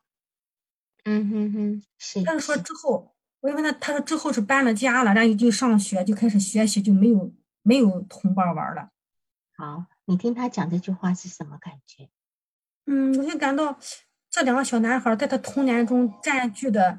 [1.04, 2.22] 嗯哼哼，是。
[2.22, 7.32] 他是说之后，我就问他，他说之后是搬了家了，然后就上学，就开始学习，就没有
[7.62, 8.90] 没有同伴玩了。
[9.56, 9.86] 好。
[10.06, 12.08] 你听他讲这句话是什么感觉？
[12.86, 13.78] 嗯，我就感到
[14.28, 16.98] 这两个小男孩在他童年中占据的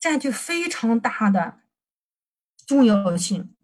[0.00, 1.58] 占据非常大的
[2.66, 3.54] 重要性。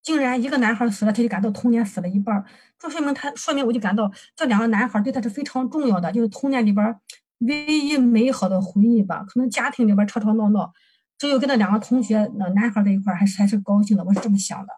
[0.00, 2.44] 竟然一个男孩死了，他就感到童年死了一半。
[2.78, 7.00] 这说明他说明我就感到这两个男孩对他是非常重要的，就是童年里边
[7.40, 9.24] 唯一美好的回忆吧。
[9.24, 10.72] 可能家庭里边吵吵闹闹，
[11.18, 14.04] 只有跟那两个同学那男孩在一块还是还是高兴的。
[14.04, 14.72] 我是这么想的。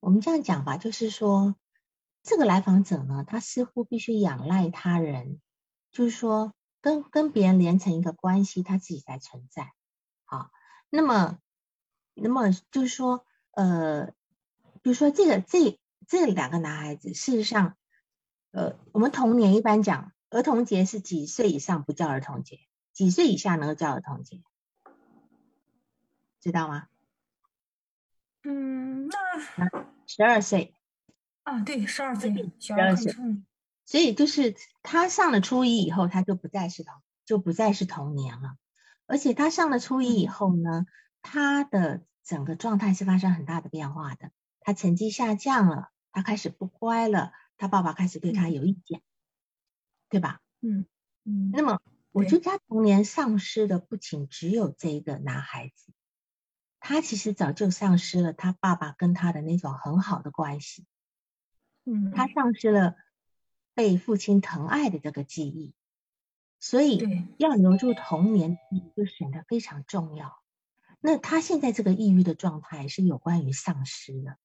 [0.00, 1.54] 我们这样讲吧，就是说。
[2.22, 5.40] 这个来访者呢，他似乎必须仰赖他人，
[5.90, 9.72] 就是说跟跟别人连成一个关系，他自己才存在。
[10.26, 10.50] 好，
[10.90, 11.38] 那么，
[12.12, 14.08] 那么就是说，呃，
[14.82, 17.74] 比如说这个这这两个男孩子，事实上，
[18.50, 22.60] 呃，我们童年一般讲儿童节是几岁以上不叫儿童节，
[22.92, 24.42] 几岁以下能够叫儿童节，
[26.40, 26.86] 知道吗？
[28.42, 30.74] 嗯，那十二岁。
[31.42, 33.12] 啊，对，十二岁，十二岁，
[33.86, 38.56] 所以就是他上了初一以后，他就不再是童，就不再是童年了。
[39.06, 40.86] 而且他上了初一以后呢，
[41.22, 44.30] 他的整个状态是发生很大的变化的。
[44.60, 49.02] 他成绩下降了，他开始不乖了，他爸爸开始对他有意见，
[50.10, 50.42] 对吧？
[50.60, 50.84] 嗯
[51.24, 51.50] 嗯。
[51.52, 51.80] 那么，
[52.12, 55.92] 我觉得他童年丧失的不仅只有这一个男孩子，
[56.80, 60.84] 他其实早就丧失了他爸爸跟他的那种很好的关系。
[61.84, 62.96] 嗯，他丧失了
[63.72, 65.74] 被父亲疼爱的这个记忆，
[66.58, 68.58] 所以要留住童年
[68.96, 70.38] 就显得非常重要。
[71.00, 74.36] 那他现在这个抑郁的状态是有关于丧失的，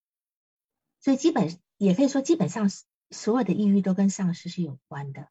[1.02, 2.70] 所以基本也可以说，基本上
[3.10, 5.28] 所有的抑郁都跟丧失是有关的。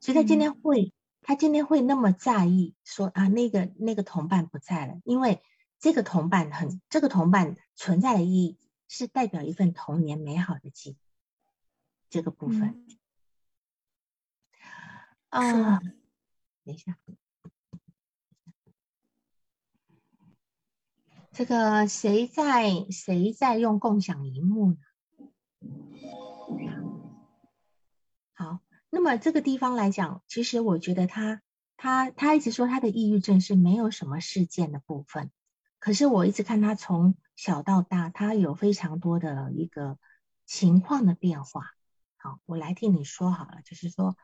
[0.00, 5.42] 所以他今天会，他今天会那么在意说啊，那个那个同伴不在了，因为
[5.78, 10.96] 这个同伴很，这个同伴存在的意义是代表一份童年美好的记忆。
[12.08, 12.86] 这个部分
[15.28, 16.96] 啊，等一下，
[21.32, 24.78] 这个谁在谁在用共享荧幕呢？
[28.86, 31.42] 好，那么这个地方来讲，其实我觉得他
[31.76, 35.30] 他他一直说他的抑郁症是没有什么事件的部分，
[35.78, 39.98] 可是我一直看他从小到大，他有非常多的一个
[40.46, 41.62] 情况的变化。
[42.16, 44.16] 好我来替你说好了，就是说，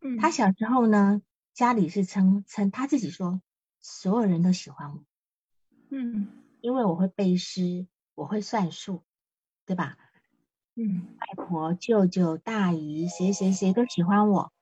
[0.00, 1.20] 嗯，他小时候呢，
[1.52, 3.42] 家里是称称他自己说，
[3.80, 5.04] 所有人都喜欢我，
[5.90, 6.28] 嗯，
[6.60, 9.02] 因为我会背诗，我会算数，
[9.66, 9.98] 对吧？
[10.76, 14.52] 嗯，外婆、舅舅、大姨，谁谁谁都喜欢我，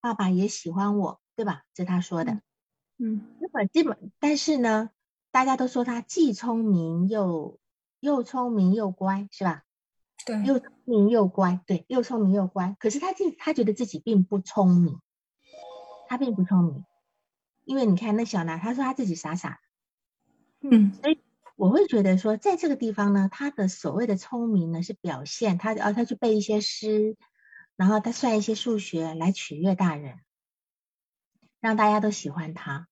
[0.00, 1.62] 爸爸也喜欢我，对吧？
[1.74, 2.40] 这他说的，
[2.98, 4.90] 嗯，那么基本，但是呢，
[5.30, 7.58] 大家都说他既聪明又
[8.00, 9.62] 又聪明又乖，是吧？
[10.24, 12.76] 对，又聪明又乖，对，又聪明又乖。
[12.78, 15.00] 可是他自他觉得自己并不聪明，
[16.08, 16.84] 他并不聪明，
[17.64, 19.60] 因为你看那小男，他说他自己傻傻
[20.60, 21.20] 的，嗯，所以
[21.62, 27.16] 我会觉得说，在这个地方呢，他的所谓的聪明呢是表现，他啊他去背一些诗，
[27.76, 30.18] 然后他算一些数学来取悦大人，
[31.60, 32.88] 让大家都喜欢他，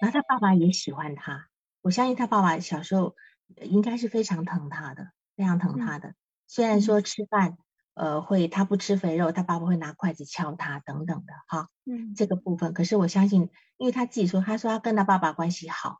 [0.00, 1.48] 然后他爸爸也喜欢他，
[1.80, 3.16] 我相信他爸爸小时候
[3.60, 6.14] 应该是非常疼他的，非常疼他的，
[6.46, 7.58] 虽然说吃饭。
[7.94, 15.98] 呃，会他不吃肥肉，他爸爸会拿筷子敲他等等的哈，嗯，这个部分，可是我相信，因为他自己说，他说他跟他爸爸关系好，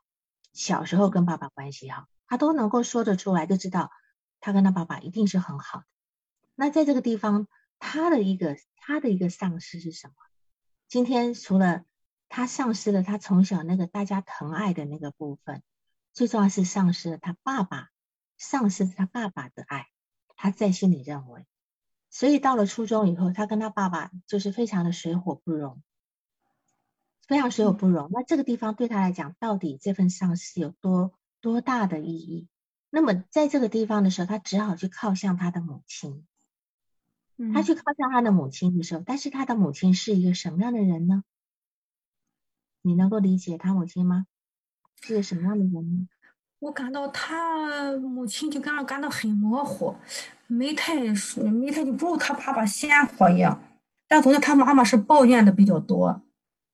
[0.53, 3.91] 小时候跟爸爸关系好，他都能够说得出来，就知道
[4.39, 5.85] 他跟他爸爸一定是很好的。
[6.55, 7.47] 那在这个地方，
[7.79, 10.13] 他的一个他的一个丧失是什么？
[10.87, 11.83] 今天除了
[12.29, 15.63] 他丧失了他从小那个大家疼爱的那个部分，
[16.13, 17.89] 最重要是丧失了他爸爸，
[18.37, 19.87] 丧失他爸爸的爱，
[20.35, 21.45] 他在心里认为。
[22.11, 25.81] 所以到了初中以后，他跟他爸爸就是非常的水火不容，
[27.27, 28.09] 非常水火不容。
[28.11, 32.47] 那这个地方对他来讲，到底这份丧事有多多大的意义？
[32.89, 36.25] 那么在这个地方的时候，他只好去靠向他的母亲。
[37.53, 41.23] 他去靠向他的母亲的时候，但是他的母亲是一个什么样的人呢？
[42.83, 44.27] 你能够理解他母亲吗？
[45.01, 46.07] 是个什么样的人呢？
[46.59, 49.95] 我感到他母亲就感到感到很模糊。
[50.47, 53.59] 没太说，没太就不如他爸爸鲜活一样，
[54.07, 56.21] 但总之他妈妈是抱怨的比较多，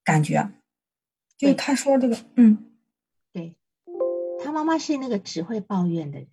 [0.03, 0.51] 感觉，
[1.37, 2.71] 就他说这个，嗯，
[3.31, 3.55] 对，
[4.37, 6.27] 他妈妈是那个只会抱怨的人，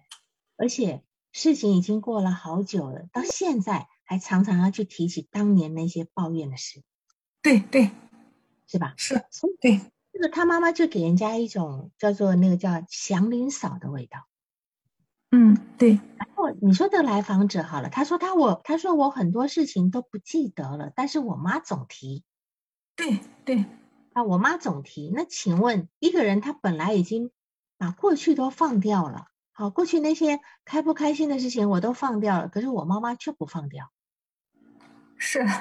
[0.56, 1.02] 而且
[1.32, 6.82] 事情已经过了好久了，到现在还常常要去提起当年那些抱怨的事，
[7.42, 7.90] 对对，
[8.66, 8.94] 是吧？
[8.96, 9.26] 是，
[9.60, 9.80] 对，
[10.12, 14.26] 这个他妈妈就给人家一种叫做那个叫祥林嫂的味道。
[15.32, 16.00] 嗯，对。
[16.16, 22.24] 然后你说的来访者好了，他说他我他说我很多事情都不记得了，但是我妈总提。
[22.96, 23.64] 对对，
[24.14, 25.12] 啊，我妈总提。
[25.14, 27.30] 那请问一个人他本来已经
[27.78, 33.92] 把过去都放掉了，好，过去那些开不开心的事情我都放掉了，可是我妈妈却不放掉。
[35.16, 35.46] 是。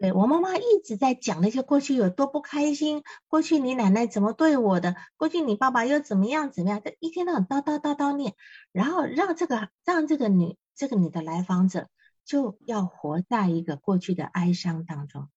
[0.00, 8.34] 对我妈妈一直在讲那些过去有多不开心，过去你奶奶怎么对我的，过去你爸爸又怎么样怎么样，这一天到晚叨叨叨叨念，
[8.70, 11.88] 然后让这个让这个女这个你的来访者
[12.24, 15.28] 就要活在一个过去的哀伤当中，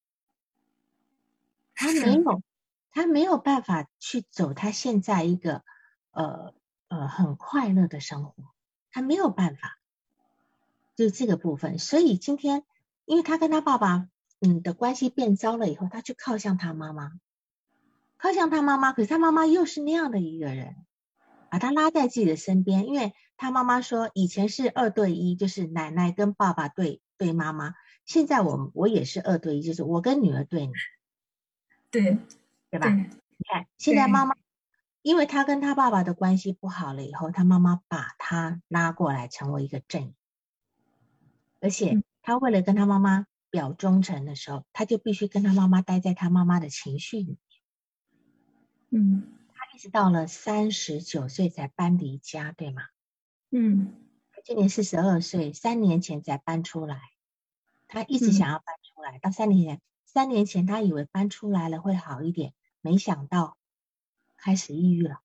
[1.81, 2.43] 他没有
[2.91, 5.63] 他没有办法去走他现在一个
[6.11, 6.53] 呃
[6.87, 8.33] 呃很快乐的生活，
[8.91, 9.79] 他没有办法，
[10.95, 12.63] 就这个部分，所以今天
[13.05, 14.07] 因为他跟他爸爸。
[14.43, 17.11] 嗯的关系变糟了以后，他去靠向他妈妈，
[18.17, 20.77] 靠向他妈妈，可是他妈妈又是那样的一个人，
[21.51, 30.73] 把他拉在自己的身边，因为他妈妈说以前是二对一，就是奶奶跟爸爸对对妈妈，现在我我也是二对一，就是我跟女儿对你，
[31.91, 32.17] 对
[32.69, 32.89] 对吧？
[32.89, 33.09] 你
[33.49, 34.35] 看现在妈妈，
[35.01, 40.13] 因为他跟他爸爸的关系不好了以后，他妈妈把他拉过来成为一个正，
[41.59, 43.27] 而且他为了跟他妈妈。
[43.51, 47.37] 表忠诚的时候，他就必须跟他妈妈待在他妈妈的情绪里面。
[48.91, 49.23] 嗯，
[49.53, 52.83] 他一直到了三十九岁才搬离家，对吗？
[53.49, 53.93] 嗯，
[54.31, 57.01] 他今年四十二岁，三年前才搬出来。
[57.89, 59.81] 他一直想要搬出来，到三年前，
[60.13, 63.55] 三年前他以为搬出来了会好一点，没想到
[64.35, 65.21] 开始抑郁了。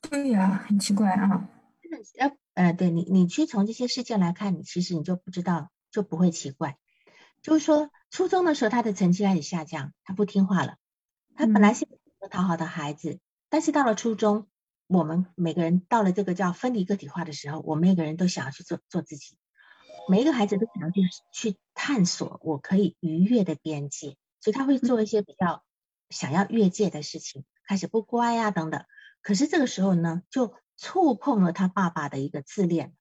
[0.00, 1.48] 对呀，很奇怪啊。
[2.16, 6.78] 呃呃，对你，你去从这些事件来看，你其实你就不知道，就不会奇怪。
[7.42, 10.76] 就是说，初中的时候他的成绩开始下降，他不听话了。
[11.34, 14.46] 他本来是一个讨好的孩子，但是到了初中，
[14.86, 19.36] 我们每个人到了这个叫分离个体化的时候，我们每个人都想要去做做自己，
[20.08, 25.62] 每一个孩子都想要去去探索我可以逾越的边界，所以他会做一些比较
[26.08, 28.84] 想要越界的事情，开始不乖呀等等。
[29.22, 32.94] 可是这个时候呢，就触碰了他爸爸的一个自恋。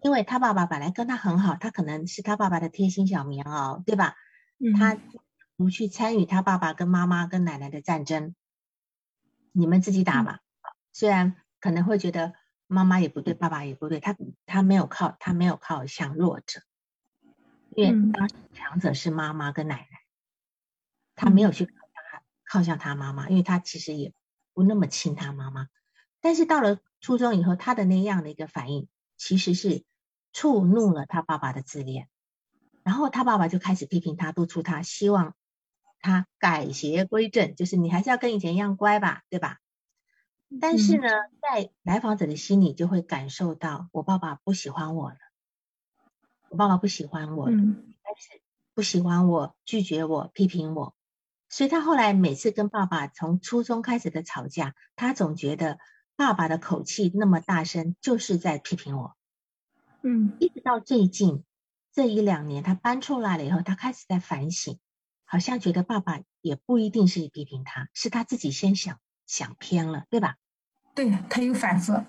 [0.00, 4.16] 因为他爸爸本来跟他很好，他可能是他爸爸的贴心小棉袄，对吧？
[4.76, 4.98] 他
[5.56, 8.34] 不去参与他爸爸跟妈妈跟奶奶的战争，
[9.52, 10.40] 你们自己打吧。
[10.92, 12.32] 虽然可能会觉得
[12.72, 14.16] 妈妈也不对，爸爸也不对，他
[14.46, 16.60] 他没有靠他没有靠向弱者，
[17.76, 20.00] 因为当时强者是妈妈跟奶奶，
[21.14, 24.12] 他没有去靠向他靠向他妈妈，因为他其实也
[24.52, 25.68] 不那么亲他妈妈。
[26.20, 29.84] 但是到了初中以后，他的那样的一个反应其实是。
[30.34, 32.08] 触怒了他爸爸的自恋，
[32.82, 35.34] 然后他爸爸就开始批评他，督促他，希望
[36.00, 39.58] 他改邪归正，就是你还是要跟以前一样乖吧，对吧？
[40.60, 41.08] 但是呢，
[41.40, 45.16] 在来访者的心里就会感受到，我爸爸不喜欢我了，
[46.48, 48.42] 我爸爸不喜欢我了，开始
[48.74, 50.94] 不喜欢我，拒绝我，批评我，
[51.48, 55.78] 所以他后来每次跟爸爸从初中开始的吵架，他总觉得
[56.16, 59.16] 爸爸的口气那么大声，就是在批评我。
[60.02, 61.44] 嗯，一直到最近
[61.92, 64.78] 这一两年，他搬出来了以后，他开始在反省，
[65.24, 70.36] 好像觉得爸爸也不一定是批评他，是他自己先想想偏了，对吧？
[70.94, 72.04] 对他有反思，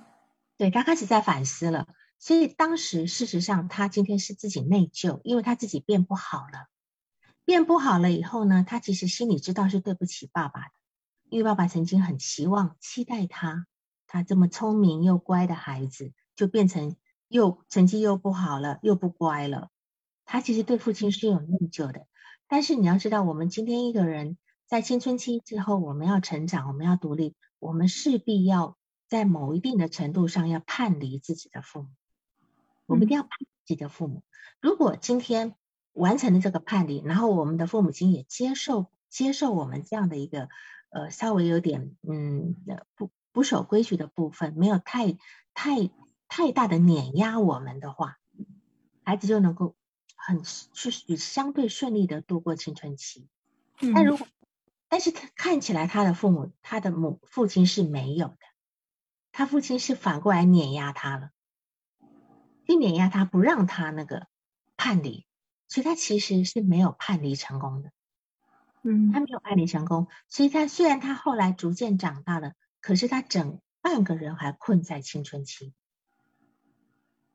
[0.58, 1.88] 对他开始在反思了。
[2.20, 6.68] 所以当时事实上，他今天是自己内疚，因为他自己变不好了。
[7.46, 10.72] 变不好了以后呢，他其实心里知道是对不起爸爸的，
[11.30, 13.68] 因为爸爸曾经很期望、期待他，
[14.08, 16.96] 他这么聪明又乖的孩子，就变成
[17.28, 19.70] 又成绩又不好了，又不乖了。
[20.24, 22.08] 他其实对父亲是有内疚的。
[22.48, 31.90] 但是你要知道，我们今天一个人在青春期之后，我们要成长，我们要独立，我们势必要在某一定的程度上要叛离自己的父母。
[32.86, 34.24] 我们一定要叛自己的父母。
[34.60, 35.56] 如果今天
[35.94, 40.50] 完成了这个叛离，然后我们的父母亲也接受接受我们这样的一个
[40.90, 42.56] 呃稍微有点嗯
[42.96, 45.18] 不不守规矩的部分，没有太
[45.54, 45.92] 太
[46.28, 48.18] 太大的碾压我们的话，
[49.04, 49.76] 孩子就能够
[50.16, 53.28] 很去相对顺利的度过青春期。
[53.94, 54.28] 但如果
[54.94, 58.38] 但是他看起来他的父母他的母父亲是没有的，
[59.32, 61.32] 他父亲是反过来碾压他了。
[62.68, 64.28] 去碾压他，不让他那个
[64.78, 65.26] 叛离，
[65.68, 67.92] 所以他其实是没有叛离成功的。
[68.84, 75.74] 嗯，他没有叛离成功，所以他虽然他后来逐渐长大了，可是他整半个人还困在青春期。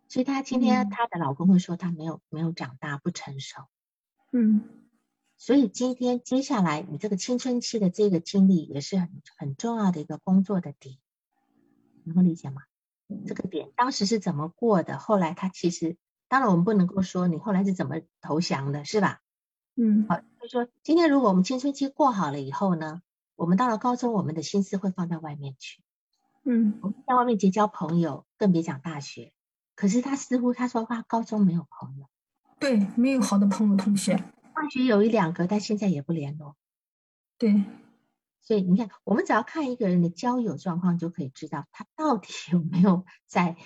[0.07, 3.65] 所以他今天他的老公会说他没有没有长大，不成熟。
[4.31, 4.88] 嗯，
[5.39, 10.97] 所以今天接下来你这个青春期的这个经历也是很很重要的一个工作的点，
[12.05, 12.63] 能够理解吗？
[13.27, 14.99] 这个点当时是怎么过的？
[14.99, 15.97] 后来他其实，
[16.29, 19.21] 当然我们不能够说你后来是怎么投降的，是吧？
[19.77, 23.01] 嗯，好，就说今天如果我们青春期过好了以后呢，
[23.37, 25.81] 我们到了高中，我们的心思会放在外面去，
[26.45, 29.33] 嗯，我们在外面结交朋友，更别讲大学。
[29.77, 32.07] 可是他似乎他说他高中没有朋友，
[32.59, 34.21] 对，没有好的朋友同学，
[34.61, 36.57] 大学有一两个，但现在也不联络。
[37.39, 37.65] 对。
[38.41, 43.57] 所以你看，我们只要看一个人的交友状况，就可以知道他到底有没有在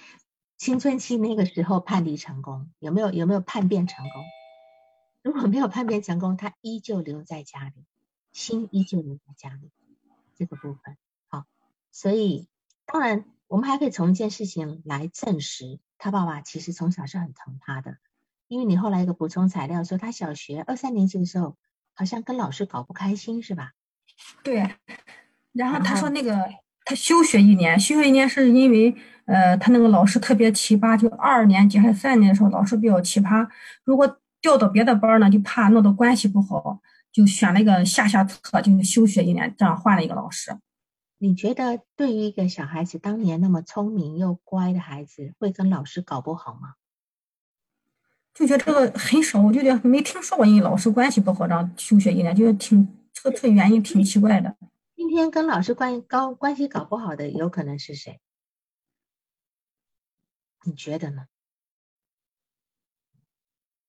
[0.59, 4.25] 青春期那个时候叛离成功，有没有有没有叛变成功。
[5.23, 7.87] 如果没有叛变成功，他依旧留在家里，
[8.33, 9.71] 心依旧留在家里，
[10.35, 11.45] 这个部分好。
[11.93, 12.49] 所以
[12.85, 17.99] 当然，我们还可以从一件事情来证实，他爸爸其实从小是很疼他的，
[18.53, 21.57] 因为你后来一个补充材料说，他小学二三年级的时候，
[21.95, 23.71] 好像跟老师搞不开心，是吧？
[24.45, 24.69] 对，
[25.53, 26.37] 然后他说那个
[26.85, 28.95] 他休学一年，休学一年是因为
[29.25, 33.49] 呃他那个老师特别奇葩，就二年级还是三年级的时候老师比较奇葩，
[33.85, 36.79] 如果调到别的班呢，就怕弄得关系不好，
[37.11, 40.55] 就选了一个下下策，就是休学一年，这样换了一个老师。
[41.17, 46.75] 你觉得对于一个小孩子，当年那么聪明又乖的孩子，会跟老师搞不好吗？
[48.35, 52.99] 就觉得这个很少，我就觉得没听说过因为老师关系不好让休学一年，觉得挺。
[53.15, 54.57] 这个原因挺奇怪的。
[54.97, 58.21] 今天跟老师关系高关系搞不好的，有可能是谁？
[60.65, 61.29] 你觉得呢？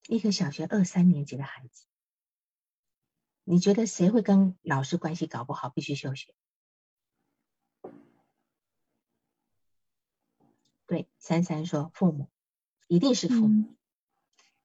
[0.07, 1.85] 一个小学二三年级的孩子，
[3.43, 6.35] 你觉得谁会跟老师关系搞不好，必须休学？
[10.85, 12.29] 对，珊珊说父母，
[12.87, 13.73] 一定是父母，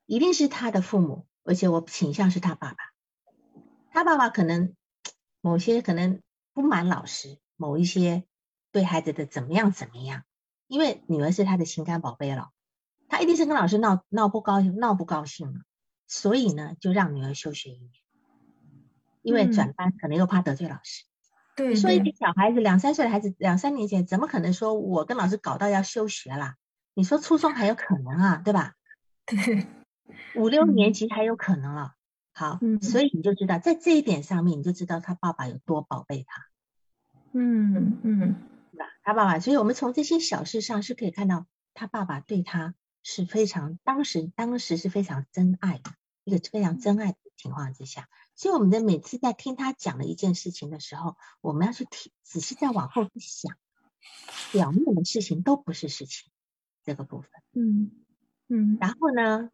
[0.08, 2.76] 一定是他的父母，而且我倾向是他爸爸。
[3.90, 4.74] 他爸爸可能
[5.42, 6.22] 某些可能
[6.54, 8.24] 不满老师，某一些
[8.72, 10.22] 对孩子的怎么样怎么样，
[10.66, 12.48] 因为女儿是他的心肝宝贝了，
[13.06, 15.60] 他一定是跟老师闹闹不高兴，闹不高兴了，
[16.06, 17.90] 所以呢就让女儿休学一年，
[19.20, 21.04] 因为转班可能又怕得罪老师。
[21.54, 26.56] 对，说一个小孩子两三岁的孩子，两三年前怎么可能说我跟老师搞到要休学啦？
[26.94, 28.72] 你说初中还有可能啊，对吧？
[29.26, 29.66] 对，
[30.34, 31.94] 五六年级还有可能了。
[32.32, 36.46] 好，所以你就知道，在这一点上面，你就知道他爸爸有多宝贝他。
[37.32, 38.36] 嗯嗯，
[38.70, 38.84] 是吧？
[39.02, 45.90] 他爸爸，所以我们从这些小事上是可以看到，他爸爸对他是非常当时当时是非常真爱的
[46.22, 48.08] 一个非常真爱的情况之下。
[48.36, 53.56] 所以我们的每次在听他讲的一件事情的时候，我们要去听，仔细再往后去想，
[54.52, 56.30] 表面的事情都不是事情，
[56.84, 57.30] 这个部分。
[57.52, 57.90] 嗯
[58.46, 59.50] 嗯，然后呢？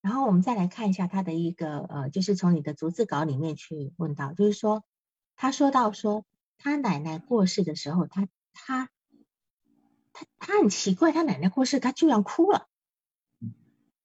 [0.00, 4.84] 然后我们再来看一下他的一个呃，就是从你的逐字稿里面去问到，就是说
[5.36, 6.24] 他说到说
[6.56, 8.88] 他奶奶过世的时候，他他
[10.12, 12.66] 他他很奇怪，他奶奶过世他居然哭了。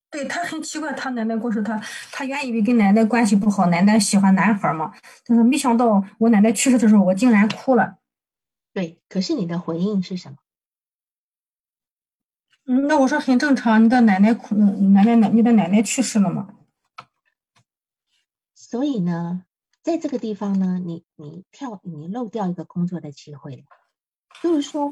[0.10, 1.82] 对他很奇怪，他奶奶过世，他
[2.12, 4.94] 他原以为跟奶奶关系不好，奶奶喜欢男孩嘛。
[5.26, 7.98] 但是没想到我奶奶去世的时候，我竟然哭了。
[8.74, 10.38] 对，可是你的回应是什么？
[12.66, 16.56] 嗯，那我说很正常，你的奶奶哭，奶奶奶，你的奶奶去世了嘛。
[18.54, 19.46] 所以呢，
[19.82, 23.66] 在这个地方呢，你你跳，你漏掉一个工作的机会，
[24.42, 24.92] 就是说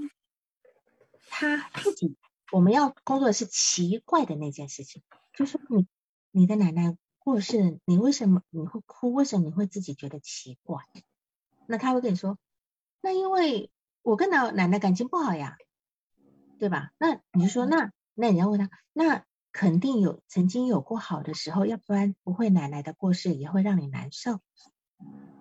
[1.29, 2.15] 他自己。
[2.51, 5.01] 我们要工作的是奇怪的那件事情，
[5.33, 5.87] 就是你
[6.31, 9.13] 你的奶奶过世，你为什么你会哭？
[9.13, 10.81] 为什么你会自己觉得奇怪？
[11.65, 12.37] 那他会跟你说，
[12.99, 15.55] 那因为我跟老奶奶感情不好呀，
[16.61, 16.91] 对吧？
[16.99, 24.39] 那你就说，那那你要问他，那肯定有曾经有过好的时候，要不然不会奶奶的过世也会让你难受，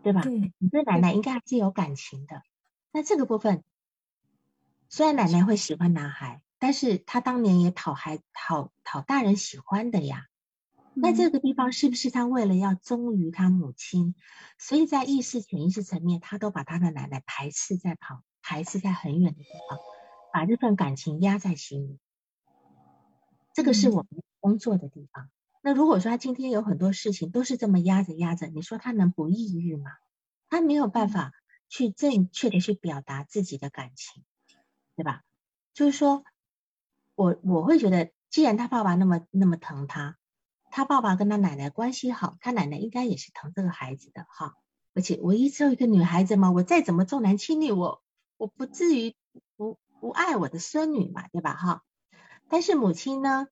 [0.02, 0.22] 对吧？
[0.22, 2.42] 对你对奶奶应该还是有感情的。
[2.90, 3.62] 那这个部分，
[4.88, 6.40] 虽然奶奶会喜欢男孩。
[6.62, 10.26] 但是他当年也讨孩讨讨大人喜欢的呀，
[10.92, 14.14] 那这个地方是不是他为了要忠于他母亲，
[14.58, 19.78] 所以在意识潜意识层面，他都把他的奶奶排斥在旁，排斥在很远的地方，
[20.32, 21.98] 把这份感情压在心里。
[23.54, 25.30] 这个是我们工作的地方。
[25.62, 29.90] 那如果说他今天有很多事情都是这么压着压着，你说他能不抑郁吗？
[30.48, 31.32] 他没有办法
[31.68, 34.24] 去正确的去表达自己的感情，
[34.96, 35.22] 对吧？
[35.74, 36.24] 就是说。
[37.16, 40.16] 我我会觉得，既然他爸爸那么那么疼他，
[40.70, 44.54] 他爸爸跟他奶奶关系好，他奶奶应该也是疼这个孩子的哈。
[44.94, 48.02] 而且我一只有一个女孩子嘛，我再怎么重男轻女，我
[48.38, 49.14] 我不至于
[49.56, 51.82] 不不爱我的孙女嘛，对吧哈？
[52.48, 53.46] 但是母亲呢，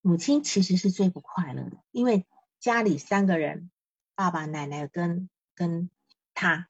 [0.00, 2.26] 母亲其实是最不快乐的，因为
[2.58, 3.70] 家里三个人，
[4.14, 5.90] 爸爸、奶奶跟跟
[6.34, 6.68] 他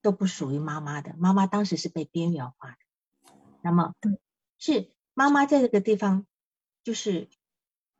[0.00, 3.32] 都不属于妈妈的，妈妈当时是被边缘化的。
[3.60, 3.94] 那么
[4.58, 4.90] 是。
[5.14, 6.26] 妈妈在这个地方，
[6.82, 7.28] 就是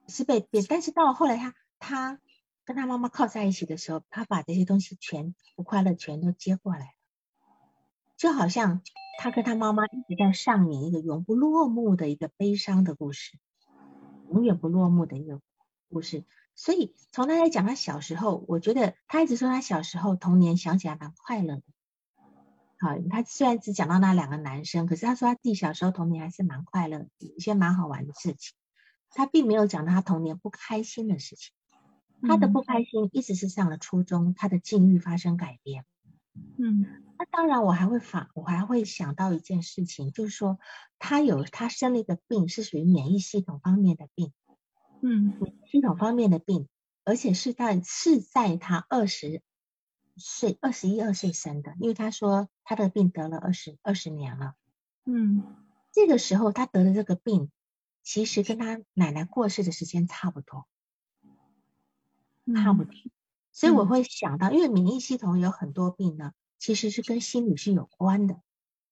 [0.09, 2.21] 是被变，但是到了后来，他他
[2.65, 6.93] 跟他妈妈靠在一起的时候，他把这些东西全不快乐全都接过来了，
[8.23, 8.83] 就好像
[9.19, 13.37] 他跟他妈妈一直在上演一个永不落幕的一个悲伤的故事，
[14.31, 15.41] 永远不落幕的一个
[15.89, 16.25] 故事。
[16.55, 21.63] 所以从他来讲，他小时候，我觉得他一直说他小时候童年想起来蛮快乐的。
[22.79, 28.55] 好，他虽然只讲到那两个男生，可是他说他自己小时候童年还是蛮快乐，的一些蛮好玩的事情。
[29.11, 31.53] 他并没有讲到他童年不开心的事情。
[32.23, 35.85] 他的不开心一直是上了初中，他的境遇发生改变。
[36.57, 36.87] 嗯，
[37.23, 40.59] 那当然我还会反，我还会想到一件事情，就是说
[40.99, 44.33] 他有他生了一个病，是属于免疫系统方面的病。
[45.03, 45.39] 嗯，
[45.71, 46.69] 系统方面的病，
[47.05, 49.41] 而且是在是在他二十。
[50.15, 54.55] 岁二十一二岁生的，因为他说他的病得了二十二十年了。
[55.07, 55.43] 嗯，
[55.91, 57.51] 这个时候他得的这个病，
[58.03, 60.67] 其实跟他奶奶过世的时间差不多，
[62.55, 62.93] 差不多。
[63.53, 66.33] 所以我会想到，因为免疫系统有很多病呢，
[66.63, 68.41] 其实是跟心理是有关的。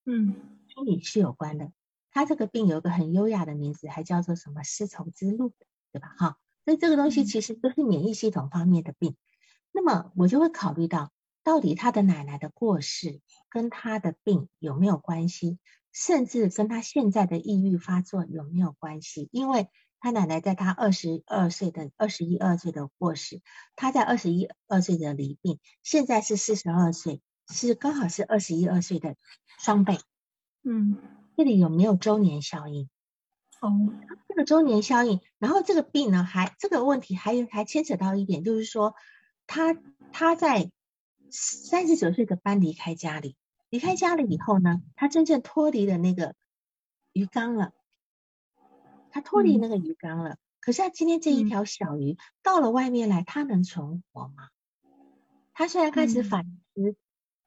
[0.04, 0.34] 嗯，
[0.74, 1.70] 心理是有关的。
[2.10, 5.52] 他这个病有一个很优雅的名字，还叫做什么丝绸之路，
[5.92, 6.12] 对吧？
[6.18, 9.14] 哈，所以这个东西其实都是免疫系统方面的病。
[9.70, 11.12] 那么我就会考虑到，
[11.44, 15.60] 到底他的奶奶的过世跟他的病有没有关系，
[15.92, 19.28] 甚至跟他现在的抑郁发作有没有关系？
[19.30, 19.68] 因为
[20.00, 23.40] 他奶奶在他二十二岁的二十一二岁的过世，
[23.76, 29.16] 他在二十一二岁的离病，现在是四十二岁，是刚好是二十一二岁的
[29.58, 29.98] 双倍。
[30.62, 30.96] 嗯，
[31.36, 32.88] 这里有没有周年效应？
[33.60, 33.92] 哦，
[34.28, 38.94] 这个周年效应，然后这个病呢，还这个问题还有还牵扯到一点，就是说。
[39.52, 39.76] 他
[40.12, 40.70] 他在
[41.28, 43.34] 三十九岁的班离开家里，
[43.68, 46.36] 离开家里以后呢，他真正脱离了那个
[47.12, 47.72] 鱼缸了，
[49.10, 50.36] 他脱离那个鱼缸了。
[50.60, 54.50] 可是他今天这一条小鱼到了外面来，他能存活吗？
[55.52, 56.44] 他虽然开始反
[56.76, 56.94] 思，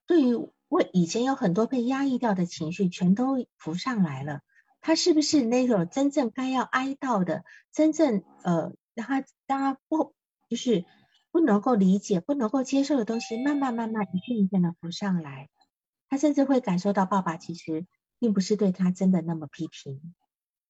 [0.07, 0.35] 对于
[0.67, 4.41] 我以前有很多被压抑掉的情绪，全都浮上来了。
[4.81, 10.13] 他是不是那种真正该要哀悼的，真正呃让他让他不
[10.49, 10.85] 就是？
[11.31, 15.49] 不能够理解、不能够接受的东西，慢慢慢慢一件一件的浮上来。
[16.07, 17.87] 他甚至会感受到爸爸其实
[18.19, 20.13] 并不是对他真的那么批评，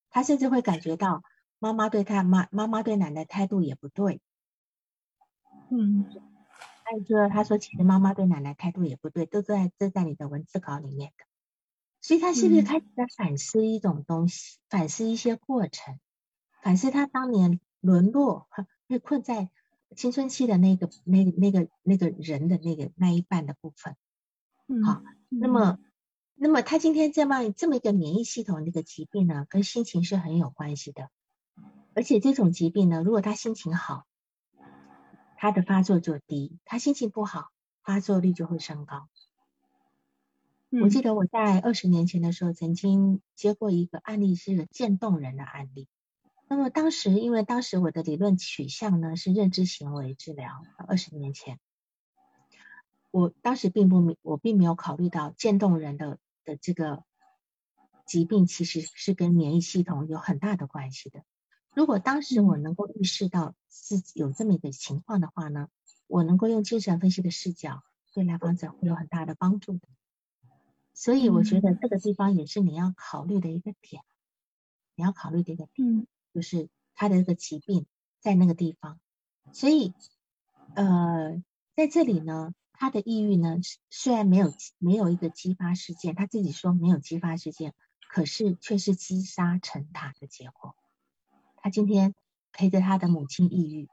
[0.09, 1.21] 他甚至会感觉到
[1.59, 4.21] 妈妈对他妈妈妈对奶奶态度也不对。
[5.69, 6.05] 嗯，
[6.83, 11.25] 还有说他说其实妈妈对奶奶态度也不对，都在都在你的文字稿里面的。
[12.01, 15.99] 所以他是不是开始在反思一种东西，反思一些过程，
[16.61, 18.47] 反思他当年沦落
[18.87, 19.49] 被困在。
[19.95, 23.95] 青春期的那个、那、那个、那个人的那个那一半的部分，
[24.83, 25.77] 好，那么，
[26.33, 31.11] 那么他今天这么这么一个免疫系统那个疾病呢，跟心情是很有关系的。
[31.93, 34.07] 而且这种疾病呢，如果他心情好，
[35.43, 37.49] 他的发作就低；他心情不好，
[37.83, 39.09] 发作率就会升高。
[40.69, 45.89] 我记得我在二十年前的时候，曾经接过一个案例，是个渐冻人的案例。
[46.47, 51.59] 那么当时，因为当时我的理论取向呢是认知行为治疗，二十年前，
[53.11, 57.03] 我当时并不明我并没有考虑到渐冻人的的这个
[58.05, 61.25] 疾病其实是跟免疫系统有很大的关系的。
[61.73, 65.69] 如果当时我能够意识到自己有这么一个情况的话呢，
[66.07, 69.87] 我能够用精神分析的视角对来访者会有很大的帮助的。
[70.93, 74.03] 所以我觉得这个地方也是你要考虑的一个点，
[74.95, 77.87] 你要考虑的一个点，就是他的这个疾病
[78.19, 78.99] 在那个地方。
[79.51, 79.93] 所以，
[80.75, 81.43] 呃，
[81.75, 83.57] 在这里呢，他的抑郁呢，
[83.89, 87.73] 虽然没有没有一个激发事件，他自己说没有激发事件，
[88.07, 90.75] 可是却是积沙成塔的结果。
[91.63, 92.13] 他今天
[92.51, 93.87] 陪着他的母亲抑郁，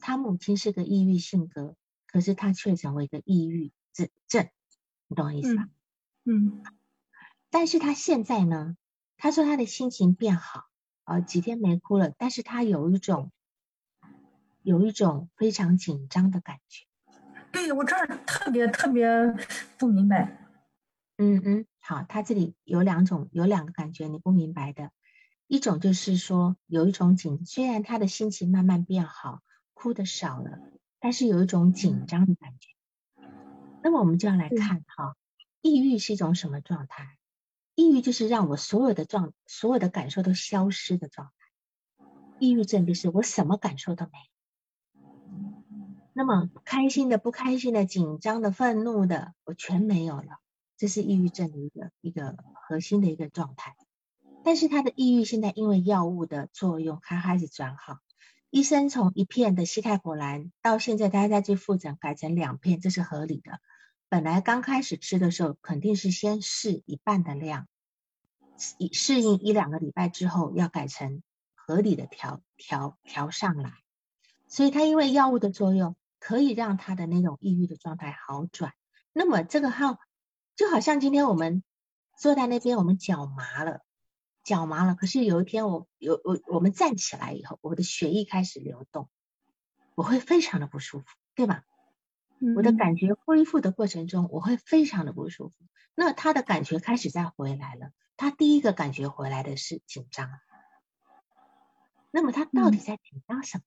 [0.00, 1.74] 他母亲是个抑郁性格，
[2.06, 4.50] 可是他却成为一个抑郁症症，
[5.08, 5.66] 你懂我意思吧？
[6.24, 6.62] 嗯，
[7.48, 8.76] 但是他现在呢？
[9.16, 10.64] 他说他的心情变好，
[11.04, 12.12] 呃，几天没哭了。
[12.18, 13.32] 但是他有一种，
[14.62, 16.84] 有一种非常紧张的感觉。
[17.50, 19.08] 对我这儿特别特别
[19.78, 20.36] 不明白。
[21.16, 24.90] 嗯嗯，好，他这里有两种，有两个感觉你不明白的。
[25.50, 29.40] 一种就是说有一种紧，虽然他的心情慢慢变好，
[29.74, 30.60] 哭的少了，
[31.00, 32.68] 但是有一种紧张的感觉。
[33.82, 35.16] 那么我们就要来看哈。
[35.60, 37.18] 抑郁是一种什么状态？
[37.74, 42.06] 抑郁就是让我所有的状、所有的感受都消失的状态。
[42.38, 44.12] 抑郁症就是我什么感受都没
[45.02, 45.10] 有。
[46.12, 50.38] 那么开心的、不开心的、紧张的、愤怒的，我全没有了。
[50.76, 52.36] 这是抑郁症的一个一个
[52.68, 53.74] 核心的一个状态。
[54.44, 57.98] 但是他的抑郁现在因为药物的作用，他开始转好。
[58.50, 63.60] 医生从一片的西泰果兰到现在，他再去复诊改成两片，这是合理的。
[64.08, 67.68] 本来刚开始吃的时候，肯定是先试一半的量，
[68.58, 71.22] 适适应一两个礼拜之后，要改成
[71.54, 73.72] 合理的调调调上来。
[74.48, 78.72] 所以他因为药物的作用，可以让他的那种抑郁的状态好转。
[79.12, 79.98] 那么这个号
[80.56, 81.62] 就好像今天我们
[82.18, 83.82] 坐在那边，我们脚麻了，
[84.44, 84.94] 脚麻了。
[84.94, 89.08] 可是有一天我有我我们站起来以后，我的血液开始流动，
[89.94, 91.64] 我会非常的不舒服，对吧？
[92.56, 95.54] 我的感觉恢复的过程中，我会非常的不舒服。
[95.94, 100.30] 那他的感觉开始在回来了，他第一个感觉回来的是紧张。
[102.10, 103.64] 那么他到底在紧张什么？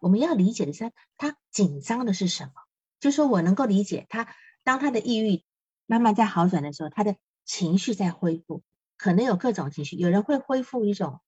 [0.00, 2.52] 我们要理解的是，他紧张的是什么？
[2.98, 4.34] 就是说我能够理解他，
[4.64, 5.44] 当他的抑郁
[5.84, 8.62] 慢慢在好转的时候，他的情绪在恢复，
[9.02, 11.20] 可能有各种情绪，有人会恢复一种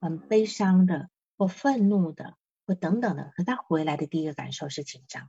[0.00, 5.28] 很悲伤的或愤怒的或等等的，可他回来的第一个感受是紧张。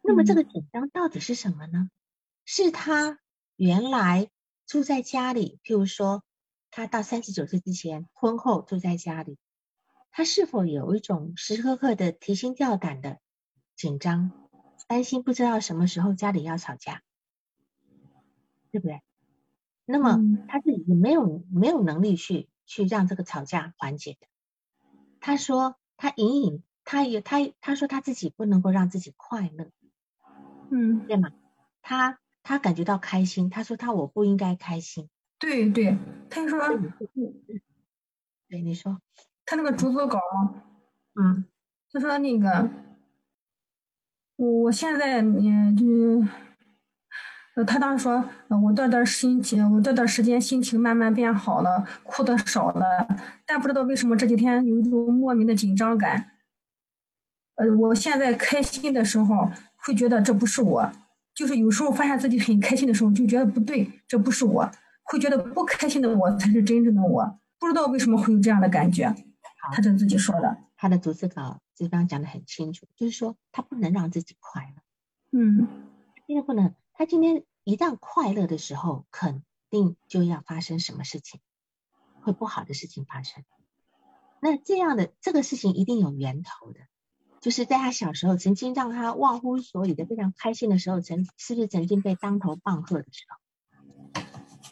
[0.00, 1.90] 那么这个紧张到底是什么呢？
[2.46, 3.18] 是他
[3.56, 4.30] 原来
[4.64, 6.24] 住在家里，譬如说
[6.70, 9.36] 他到三十九岁之前，婚后住在家里，
[10.10, 13.18] 他是否有一种时时刻刻的提心吊胆的
[13.76, 14.48] 紧张，
[14.88, 17.02] 担心不知道什么时候家里要吵架，
[18.70, 19.02] 对不对？
[19.84, 20.18] 那么
[20.48, 24.26] 他自己没有没有能力去去让这个吵架缓解的。
[25.20, 29.70] 他说他隐隐他也他他说他自己不能够让自己快乐。
[30.70, 31.30] 嗯，对吗？
[31.82, 35.08] 他他感觉到开心，他说他我不应该开心。
[35.38, 35.98] 对对，
[36.30, 36.60] 他就说，
[38.48, 39.00] 对你说，
[39.44, 40.18] 他那个逐字稿，
[41.14, 41.44] 嗯，
[41.92, 42.70] 他说那个，
[44.36, 46.26] 我现在嗯就，
[47.54, 48.24] 呃，他当时说，
[48.62, 53.06] 我这段心情，我这段时间心情慢慢变好了，哭的少了，
[53.46, 56.32] 但不知道为什么这几天有一种莫名的紧张感。
[57.56, 59.50] 呃，我现在开心的时候。
[59.86, 60.90] 会觉得这不是我，
[61.34, 64.66] 就是有时候发现自己很开心的时候，就觉得不对，这不是我。
[65.02, 69.14] 会觉得不开心的我才是真正的我，不知道为什么会有这样的感觉。
[69.74, 75.38] 他是自己说的，他的逐字稿这方讲的很清楚，就是说他不能让自己快乐。
[75.38, 75.68] 嗯，
[76.26, 81.40] 因为不能，他今天一旦快乐的时候，肯定就要发生什么事情，
[82.22, 83.44] 会不好的事情发生。
[84.40, 86.80] 那这样的这个事情一定有源头的。
[87.40, 94.22] 就是在他小时候，曾经让他忘乎所以的非常开心的时候，曾是不是曾经被当头棒喝的时候？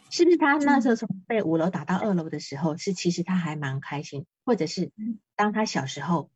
[0.09, 4.25] 是不是他那时候从被五楼打到二楼的时候，是其实他还蛮开心？
[4.45, 4.91] 或者是
[5.35, 6.31] 当他小时候，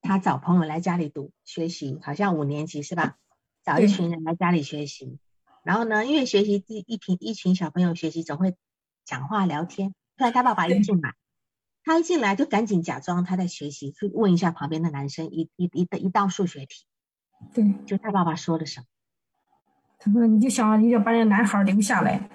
[0.00, 3.18] 他找朋友来家里读学习，好像五年级是吧？
[3.64, 5.18] 找一群人来家里学习，
[5.66, 8.54] 然后呢，因为学习一一群一群小朋友学习总会
[9.04, 11.16] 讲话聊天，突然他爸爸一进来，
[11.82, 16.86] 他一进来就赶紧假装他在学习，去问一下旁边的男生一一一的一道数学题。
[17.52, 18.86] 对，就他爸爸说的什么？
[19.98, 22.30] 他说你就想你要把那个男孩留下来。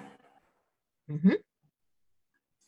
[1.06, 1.42] 嗯哼，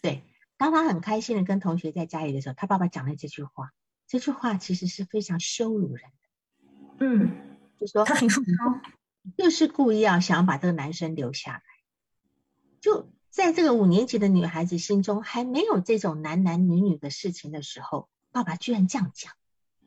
[0.01, 0.23] 对。
[0.57, 3.73] 当他很开心的跟同学在家里的时候，他爸爸讲了这句话，
[4.07, 7.05] 这句话其实是非常羞辱人的。
[7.05, 8.81] 嗯，就说他很受伤，
[9.37, 11.63] 就是故意要想把这个男生留下来。
[12.81, 19.33] 就在这个五年级的女孩子心中还没有这种男男女女的事情的时候，爸爸居然这样讲，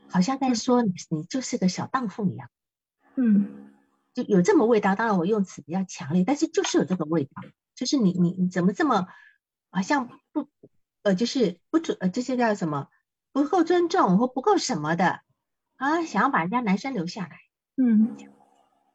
[0.09, 2.49] 好像在说你你就是个小荡妇一样。
[3.15, 3.73] 嗯，
[4.13, 4.95] 就有这么味道。
[4.95, 7.43] 当然我用词比较强烈，但是就是有这个味道，
[7.75, 9.07] 就是你你你怎么这么
[9.69, 10.49] 好像不
[11.03, 12.89] 呃就是不准呃这些叫什么
[13.31, 15.21] 不够尊重或不够什么的
[15.75, 17.37] 啊，想要把人家男生留下来。
[17.75, 18.17] 嗯，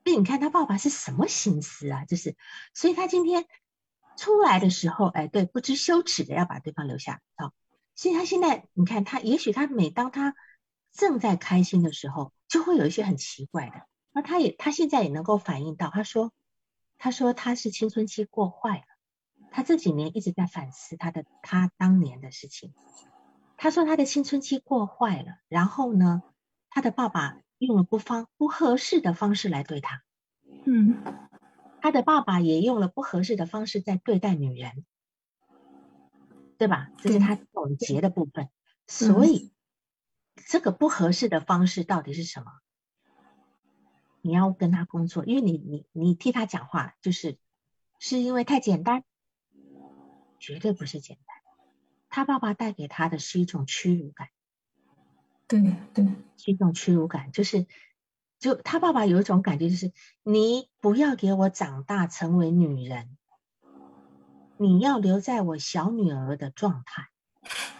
[0.05, 2.05] 所以你看他爸爸是什么心思啊？
[2.05, 2.36] 就是，
[2.74, 3.46] 所以他今天。
[4.14, 7.50] 出来的时候，哎，对，不知羞耻的要把对方留下啊。
[7.94, 10.34] 所以他现在，你看他，也许他每当他
[10.92, 13.86] 正在开心的时候，就会有一些很奇怪的。
[14.12, 16.30] 那他也，他现在也能够反映到，他说，
[16.98, 18.84] 他说他是青春期过坏了，
[19.50, 22.74] 他这几年一直在反思他的他当年的事情。
[23.57, 26.22] 他说他的青春期过坏了，然后呢，
[26.68, 30.02] 他的爸爸用了不方不合适的方式来对他，
[30.64, 31.02] 嗯。
[31.80, 34.84] 他的爸爸也用了不合适的方式在对待女人，
[36.56, 36.92] 对吧？
[36.98, 38.48] 这是他总结的部分。
[38.86, 39.52] 所以，
[40.46, 42.52] 这个不合适的方式到底是什么？
[44.20, 47.36] 你要跟他工作，因为你你你替他讲话，就是
[47.98, 49.02] 是因为太简单，
[50.38, 51.36] 绝对不是简单。
[52.08, 54.28] 他爸爸带给他的是一种屈辱感，
[55.61, 56.05] 对对，
[56.36, 57.66] 是一种屈辱感，就是。
[58.38, 59.92] 就他爸爸有一种感觉，就是
[60.24, 63.16] 你不要给我长大成为女人，
[64.57, 67.07] 你要留在我小女儿的状态。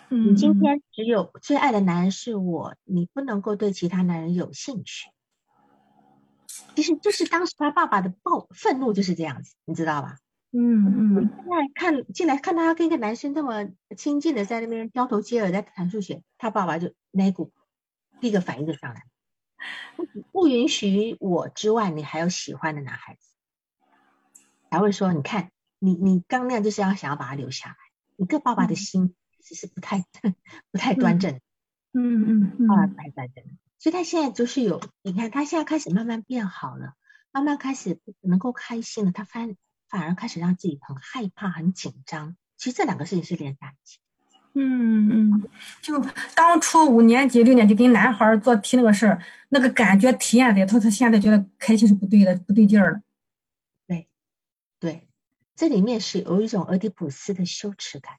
[0.09, 5.09] 你今天只有最爱的男人是我，你不能够对其他男人有兴趣。
[6.77, 10.19] 其实就是当时他爸爸的暴愤怒就是这样子，你知道吧？
[10.53, 11.29] 嗯嗯。
[11.35, 17.51] 现在看进来看他跟一个男生这么亲近的在那边交头接耳在谈数学，他爸爸就那股
[18.23, 19.05] 第一个反应就上来。
[19.97, 23.29] 不不允许我之外，你还有喜欢的男孩子，
[24.71, 25.51] 才会说，你看
[25.81, 27.77] 你你刚那样就是要想要把他留下来，
[28.15, 30.05] 你跟爸爸的心其实不太
[30.71, 31.41] 不太端正，
[31.93, 33.45] 嗯嗯，爸爸不太端正，
[33.81, 36.95] 所以他现在就是有，你看他现在开始慢慢变好了，
[37.33, 39.57] 慢慢开始能够开心了，他反
[39.89, 43.99] 反而开始让自己很害怕、很紧张，其实这两个事情是连在一起。
[44.55, 45.49] 嗯嗯，
[45.81, 45.99] 就
[46.35, 53.01] 当初五年级、六年级跟男孩做题那个事儿，那个感觉体验在，他他现在觉得开心是不对的，不对劲儿了。
[53.87, 54.09] 对，
[54.79, 55.09] 对，
[55.57, 58.17] 这里面是有一种俄狄浦斯的羞耻感，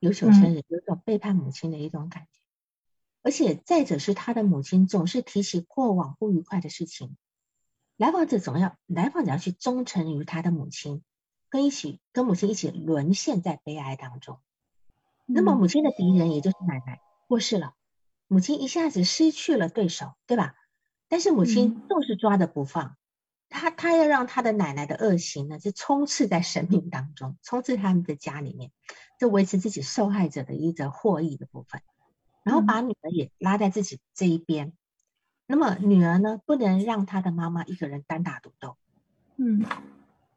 [0.00, 2.40] 有羞成人，有种背叛母亲的一种感觉。
[3.22, 7.16] 而且再者是他的母亲总是提起过往不愉快的事情，
[7.96, 11.04] 来访者总要来访者要去忠诚于他的母亲，
[11.48, 14.40] 跟一起跟母亲一起沦陷在悲哀当中。
[15.26, 17.72] 那么母亲的敌人也就是奶奶过世了，
[18.28, 20.54] 母亲一下子失去了对手，对吧？
[21.08, 22.96] 但是母亲就是抓着不放，
[23.48, 28.70] 她她要让她的奶奶的恶行呢，就充斥在生命当中，充斥他们的家里面，
[29.18, 31.80] 就维持自己受害者的一则获益的部分，
[32.42, 34.74] 然后把女儿也拉在自己这一边。
[35.46, 38.76] 那么女儿呢，不能让她的妈妈一个人单打独斗，
[39.36, 39.64] 嗯，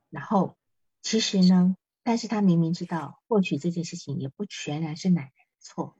[0.10, 0.56] 然后
[1.02, 1.76] 其实呢。
[2.08, 5.94] 但是他明明知道，或许这件事情也不全然是奶奶的错，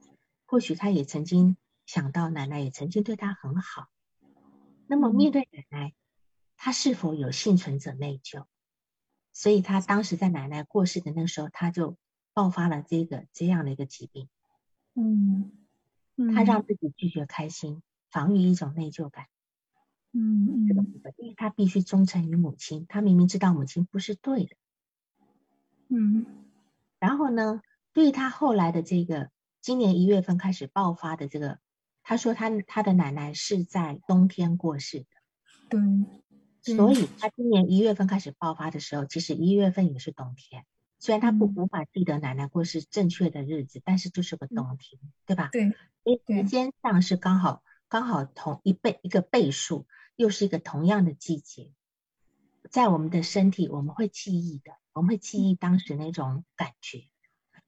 [0.46, 3.88] 或许他也曾经想到奶奶也曾经对他很好。
[4.86, 5.92] 那么面对奶奶，
[6.56, 8.46] 他是否有幸存者内疚？
[9.34, 11.98] 所以他当时在奶奶过世的那时候，他就
[12.32, 14.30] 爆发了这个这样的一个疾病。
[14.94, 15.52] 嗯，
[16.34, 19.26] 他让自己拒绝开心，防御一种内疚感。
[20.12, 24.56] 嗯这个部分，因为他必须忠诚于母亲，他明明知道母亲不是对的。
[25.88, 26.26] 嗯，
[26.98, 27.60] 然后呢？
[27.94, 29.28] 对他后来的这个
[29.60, 31.58] 今年一月份开始爆发的这个，
[32.04, 35.06] 他说他他的奶奶是在冬天过世的，
[35.68, 40.64] 对，所以他今年一月份开始爆发的时候，其实一月份也是冬天。
[41.00, 45.48] 虽然他不无法记得奶奶过世正确的日子，但是就是个冬天，对吧？
[45.50, 45.72] 对，
[46.04, 51.72] 因为时间上是刚好刚好同一倍一个倍数，又是一个同样的季节，
[52.70, 54.72] 在我们的身体我们会记忆的。
[54.98, 57.04] 我们会记忆当时那种感觉，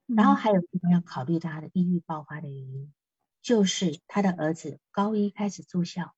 [0.07, 2.93] 然后还有地方要考虑到他的抑郁爆发的原因，
[3.41, 6.13] 就是他的儿子高一开始住校。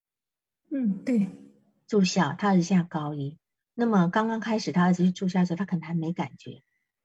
[0.71, 1.29] 嗯，对，
[1.87, 3.39] 住校，他儿子现在高一。
[3.75, 6.63] 那么刚刚开始他儿子去住校的时候，他可能还没感觉。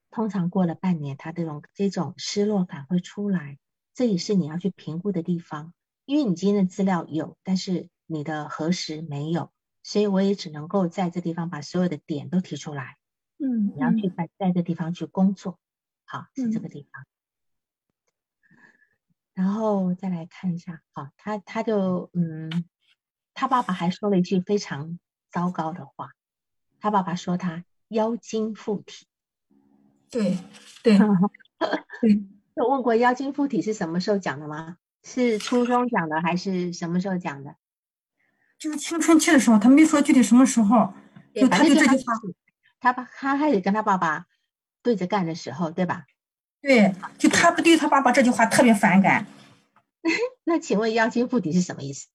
[0.10, 3.60] 通常过了半年，他这种这种失落感会出来，
[3.94, 5.74] 这也是你要去评估的地方，
[6.06, 9.52] 因为你今天的资料有，但是你的核实没有，
[9.84, 12.96] 所以我也只能够在这地方把所有的点都提出来。
[13.40, 15.60] 嗯，你要去在在这地方去工作，
[16.06, 17.06] 好是这个地方。
[19.34, 22.66] 然后再来看一下，好，他他就嗯，
[23.34, 24.98] 他爸爸还说了一句非常
[25.32, 26.12] 糟糕的话，
[26.80, 29.06] 他爸爸说他妖精附体。
[30.10, 30.38] 对
[30.82, 30.98] 对
[32.02, 32.24] 对，
[32.56, 34.78] 有问过妖精附体是什么时候讲的吗？
[35.04, 37.56] 是初中讲的还是什么时候讲的？
[38.58, 40.92] 就是青春期的时候，他没说具体什么时候，
[41.36, 42.14] 就他就这句话，
[42.80, 44.28] 他爸他开始跟他爸爸
[44.82, 46.06] 对着干的时候，对吧？
[46.62, 49.28] 对，就他不对他爸爸这句话特别反感。
[50.44, 52.08] 那请问妖精附体是什么意思？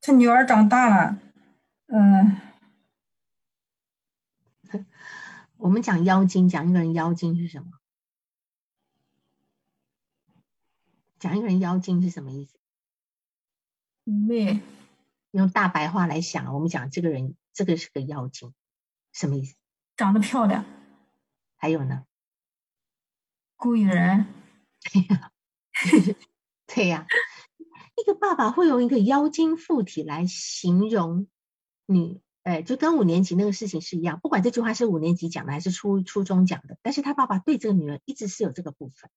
[0.00, 1.18] 他女儿长大了，
[1.86, 2.40] 嗯。
[5.58, 7.70] 我们讲妖精，讲一个人妖精是什么？
[11.18, 12.58] 讲一个人妖精是什么意思？
[14.04, 14.60] 妹
[15.30, 18.52] 用大白话来想，我们讲这个人，这个是个妖精，
[19.12, 19.56] 什么意思？
[19.96, 20.64] 长得漂亮。
[21.56, 22.04] 还有呢？
[23.56, 24.26] 勾引人。
[24.84, 25.32] 对呀，
[26.66, 27.06] 对呀。
[27.96, 31.28] 一个爸爸会用一个妖精附体来形容
[31.86, 32.20] 你。
[32.42, 39.10] 哎，就跟五年级那个事情是一样，不管这句话是五年级讲的还是初初中讲的，但是他爸爸对这个女人一直是有这个部分，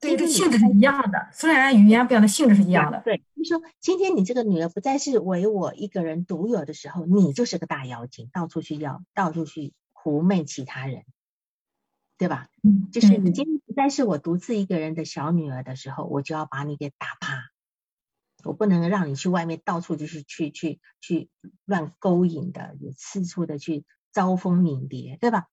[0.00, 3.02] 对，这性质是一样的，虽然语言不一样的性质是一样的。
[3.04, 11.04] 对，就说今天你这个女儿不再是唯我一个人独有的时候，你就是个大妖精，到处去要，到处去狐媚其他人，
[12.18, 12.48] 对吧？
[12.62, 17.50] 嗯，就是你今天不再是我独自一个人的小女儿的时候，我就要把你给打趴。
[18.44, 21.30] 我不能让你去外面到处就是去去去
[21.64, 25.46] 乱勾引的，有四处的去招蜂引蝶，对吧？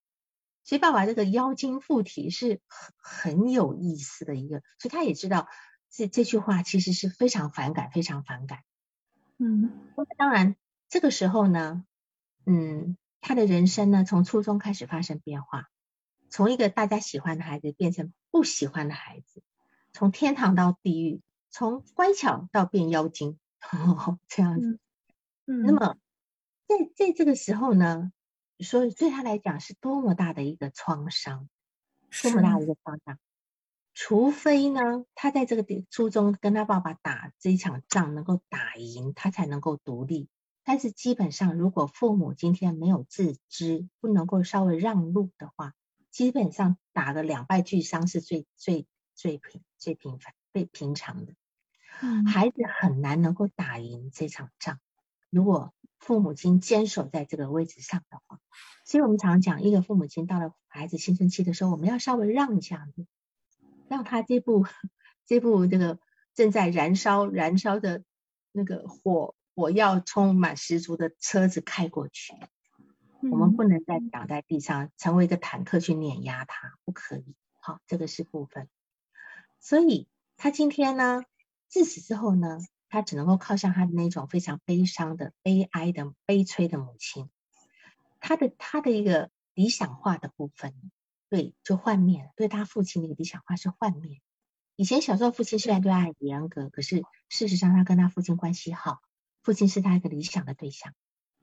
[0.63, 5.47] 所以爸爸这个妖精附体是很很有意思的一个，所以他也知道
[5.89, 8.63] 这这句话其实是非常反感，非常反感。
[9.37, 9.71] 嗯，
[10.17, 10.55] 当然
[10.89, 11.85] 这个时候呢，
[12.45, 15.69] 嗯，他的人生呢从初中开始发生变化，
[16.29, 19.43] 从一个大家喜欢的孩子变成不喜欢的孩子，
[19.93, 21.21] 从天堂到地狱。
[21.49, 23.39] 从乖巧到变妖精，
[24.27, 24.79] 这样子。
[25.45, 25.95] 嗯，那么
[26.67, 28.11] 在在这个时候呢，
[28.59, 31.49] 所以对他来讲是多么大的一个创伤，
[32.21, 33.17] 多么大的一个创伤。
[33.99, 40.29] 除非呢，他在这个地初中跟他爸爸打这一场仗能够打赢，他才能够独立。
[40.63, 45.73] 但是基本上，如果父母今天没有自知，不能够稍微让路的话，
[46.11, 48.85] 基本上打的两败俱伤是最最
[49.15, 51.33] 最平最平凡最平常的。
[52.31, 54.79] 孩子很难能够打赢这场仗，
[55.31, 58.39] 如果父母亲坚守在这个位置上的话，
[58.85, 63.07] 所以我们常讲，一个父母亲到了孩子青春期的时候，我们要稍微让一下路，
[63.89, 64.65] 让他这部
[65.25, 65.99] 这部这个
[66.33, 68.03] 正在燃烧燃烧的
[68.51, 72.33] 那个火火药充满十足的车子开过去，
[73.31, 77.35] 我们不能再挡在地上，成为一个坦克去碾压他，不可以。
[77.59, 78.69] 好，这个是部分。
[79.59, 81.23] 所以他今天呢？
[81.69, 87.29] 自此之后呢，他只能够靠向他的那种非常悲伤的、悲哀的、悲催的母亲。
[88.21, 90.73] 他的他的一个理想化的部分，
[91.29, 92.31] 对，就幻灭了。
[92.35, 94.21] 对他父亲的理想化是幻灭。
[94.75, 98.99] 以前小时候父亲虽然对他很严格，可是事实上他跟他父亲关系好，
[99.41, 100.93] 父亲是他一个理想的对象。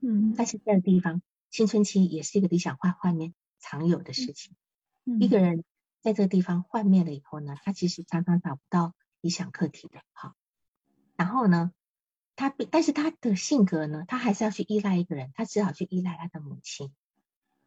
[0.01, 4.55] 嗯，但是这个地方青春期也是一个理想化幻灭常有的事情。
[5.21, 5.65] 一个人
[6.01, 8.95] 在这个地方幻灭了以后呢，他其实常常找不到。
[9.21, 10.35] 理想课题的，好，
[11.17, 11.73] 然后呢，
[12.37, 16.93] 他但是他的性格呢，他还是要去依赖一个人，他只好去依赖他的母亲，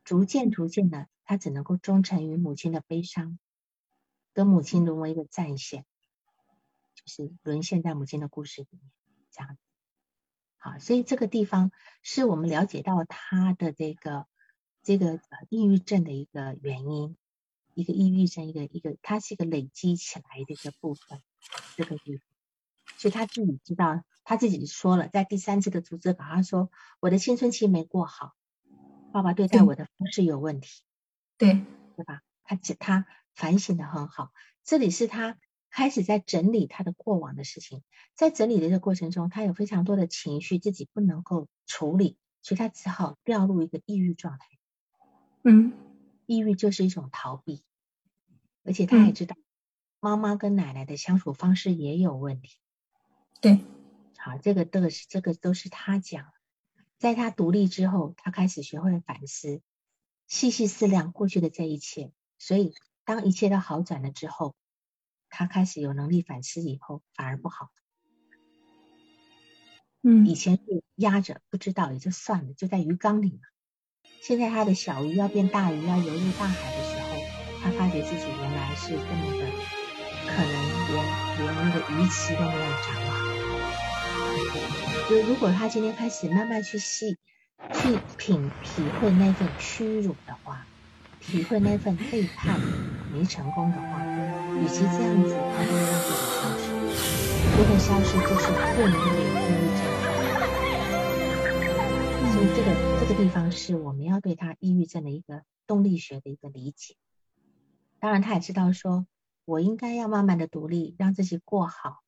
[0.04, 3.38] 逐渐逐渐的，他只能够忠诚于母亲的悲伤，
[4.34, 5.86] 跟母亲沦为一个战线，
[6.96, 8.82] 就是沦陷在母亲的故事里面，
[9.30, 9.58] 这样，
[10.58, 11.72] 好，所以这个地方
[12.02, 14.26] 是我们了解到他的这个
[14.82, 17.16] 这个抑郁症的一个原因。
[17.74, 21.22] 一个抑郁症，一个一个，它是一个累积起来的一个部分，
[21.76, 22.26] 这个地方，
[22.98, 28.34] 所以他自己知道，他自己说了，在第三次的组织稿，他说我的青春期没过好，
[29.14, 30.82] 爸爸对待我的方式有问题，
[31.38, 31.66] 对
[31.96, 32.22] 对吧？
[32.44, 34.32] 他他反省的很好，
[34.64, 35.38] 这里是他
[35.70, 37.84] 开始在整理他的过往的事情，
[38.16, 44.48] 在整理的这个过程中，他有非常多的情绪自己不能够处理，所以他只好掉入一个抑郁状态，
[45.44, 45.74] 嗯，
[46.26, 47.64] 抑郁就是一种逃避。
[48.64, 49.36] 而且他还知道，
[50.00, 52.58] 妈妈跟奶奶的相处方式也有问题。
[53.40, 53.60] 对，
[54.18, 56.26] 好，这个这个是这个都是他讲。
[56.98, 59.62] 在他独立之后，他开始学会反思，
[60.28, 62.12] 细细思量过去的这一切。
[62.38, 62.74] 所以
[63.06, 64.56] 当一切都好转了之后，
[65.30, 67.70] 他开始有能力反思以后，反而不好。
[70.04, 73.42] 嗯，以前是压着不知道也就算了，就在鱼缸里嘛。
[74.22, 77.18] 现在他的小鱼要变大鱼，要游入大海的时候，
[77.62, 79.52] 他发觉自己原来是这么的，
[80.28, 80.54] 可能
[80.88, 81.04] 连
[81.38, 83.10] 连那个鱼鳍都没有长好。
[85.10, 87.18] 就如果他今天开始慢慢去细
[87.74, 90.66] 去品体会那份屈辱的话，
[91.20, 92.60] 体会那份背叛
[93.12, 94.06] 没成功的话，
[94.56, 96.64] 与其这样子，他不如让自己消失。
[97.58, 98.46] 如果消失就是
[98.76, 99.82] 不能给抑郁症。
[102.32, 102.68] 所以这个
[103.00, 106.96] 这个地方是我们要对他抑郁症的一个动力学的一个理解。
[108.00, 109.08] 当然，他也知道说，
[109.46, 112.04] 我应该要慢慢的独立，让自己过好。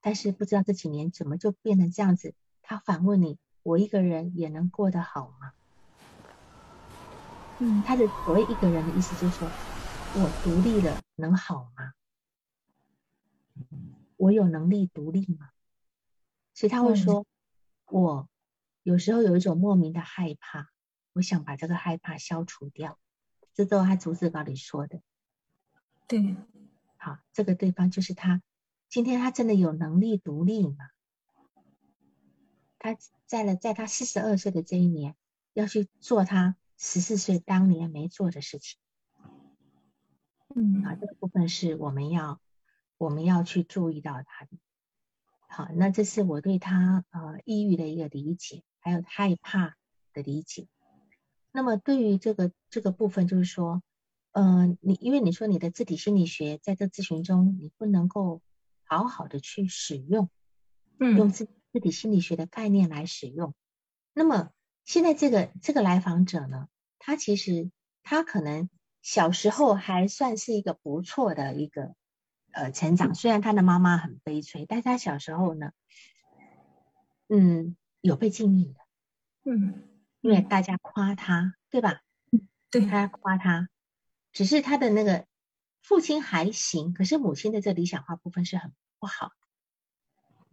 [0.00, 2.32] 但是不知道这几年怎么就变成这样子？
[2.62, 5.52] 他反问你：我一个人也能过得好吗？
[7.58, 9.54] 嗯，他的所谓一个人的意思就是说，
[10.12, 11.92] 我独立了能好吗？
[14.16, 15.50] 我有能力独立吗？
[16.54, 17.26] 所以他会说，
[17.86, 18.28] 我
[18.82, 20.70] 有时候有一种莫名的害怕，
[21.12, 22.98] 我想把这个害怕消除掉。
[23.52, 25.02] 这都是他逐字稿里说的。
[26.06, 26.36] 对，
[26.96, 28.42] 好，这个对方就是他
[28.88, 30.88] 今天他真的有能力独立吗？
[32.80, 35.14] 他在了，在他四十二岁的这一年，
[35.52, 38.80] 要去做他十四岁当年没做的事情。
[40.56, 42.40] 嗯，啊，这个部分是我们要
[42.96, 44.50] 我们要去注意到他的。
[45.46, 49.76] 好，那这是我对他呃抑郁的一个理解，还有害怕
[50.14, 50.66] 的理解。
[51.52, 53.82] 那么对于这个这个部分，就是说，
[54.32, 58.40] 呃，你因为你说你的自体心理学在这咨询中，你不能够
[58.84, 60.30] 好好的去使用，
[60.98, 63.54] 用嗯自自体心理学的概念来使用。
[64.12, 64.50] 那么
[64.84, 66.68] 现在这个这个来访者呢，
[66.98, 67.70] 他其实
[68.02, 68.68] 他可能
[69.02, 71.94] 小时候还算是一个不错的一个
[72.52, 75.72] 呃成长，虽然他的妈妈很悲催，但是他小时候呢，
[77.28, 78.80] 嗯，有被敬意的，
[79.44, 79.88] 嗯，
[80.20, 82.00] 因为大家夸他，对吧？
[82.70, 83.68] 对，大家夸他，
[84.32, 85.26] 只是他的那个
[85.82, 89.34] 父亲还行，可是母亲的这理想化部分是很不好的。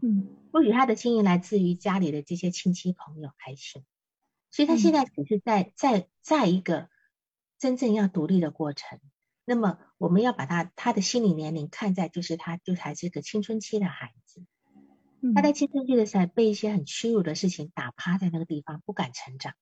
[0.02, 3.84] 嗯或许他的经营来自于家里的这些亲戚朋友还行，
[4.52, 5.06] 所以他现在。
[5.06, 6.90] 只是在在在一个
[7.60, 9.00] 真正要独立的过程。
[9.46, 14.44] 那么我们要把他他的心理年龄看在就是他就还是个青春期的孩子，
[15.22, 15.54] 嗯，他在。
[15.54, 19.54] 青春期的时候被一些很屈辱的事情打趴在那个地方，不敢成长，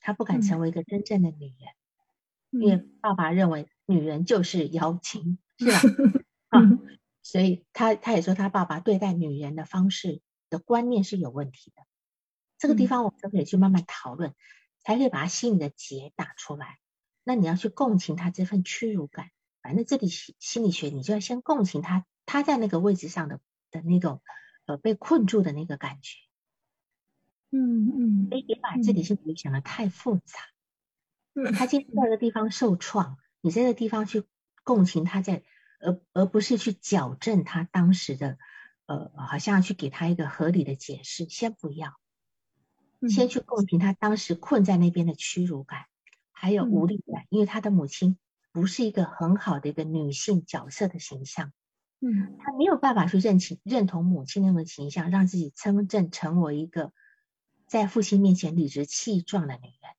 [0.00, 2.84] 他不敢成为一个真正的女人，因为。
[3.00, 5.78] 爸爸认为女人就是妖精，是吧？
[6.48, 6.60] 啊，
[7.26, 11.82] 所以他他也说他爸爸对待女人的方式的观念是有问题的。
[12.56, 14.32] 这个地嗯方我们都可以去慢慢讨论，
[14.78, 16.78] 才可以把他心里的结打出来。
[17.24, 23.40] 那你要去共情他这份屈辱感，反正这里心心理学你就要先共情他他在那个位置上的
[23.72, 24.22] 的那种
[24.66, 26.18] 呃被困住的那个感觉。
[27.50, 30.38] 嗯嗯所以别把这里心理想的太复杂。
[31.34, 34.22] 嗯，他今天在这个地方受创，你在这个地方去
[34.62, 35.42] 共情他在，
[35.86, 38.38] 而而不是去矫正他当时的，
[38.86, 41.94] 呃，好像去给他一个合理的解释，先不要，
[43.00, 45.86] 嗯先去共情他当时困在那边的屈辱感，
[46.32, 48.18] 还有无力感，因为他的母亲
[48.50, 51.52] 不是一个很好的一个女性角色的形象，
[52.00, 56.92] 嗯他没有办法去认清认同母亲那种形象，让自己真正成为一个
[57.68, 59.94] 在父亲面前理直气壮的女人，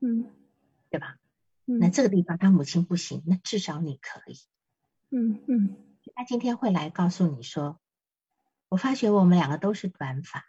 [0.00, 0.30] 嗯
[0.90, 1.16] 对吧？
[1.66, 4.36] 嗯，那这个地方他母亲不行，那至少你可以。
[5.14, 5.76] 嗯嗯
[6.16, 7.78] 他今天会来告诉你说，
[8.70, 10.46] 我发觉我们两个都是短发，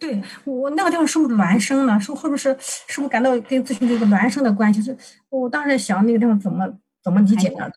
[0.00, 2.00] 对我那个地方是不是孪生呢？
[2.00, 4.82] 是会不会是是不是感到跟咨询这个孪生的关系？
[4.82, 4.96] 是
[5.28, 7.70] 我当时想那个地方怎么怎么理解呢？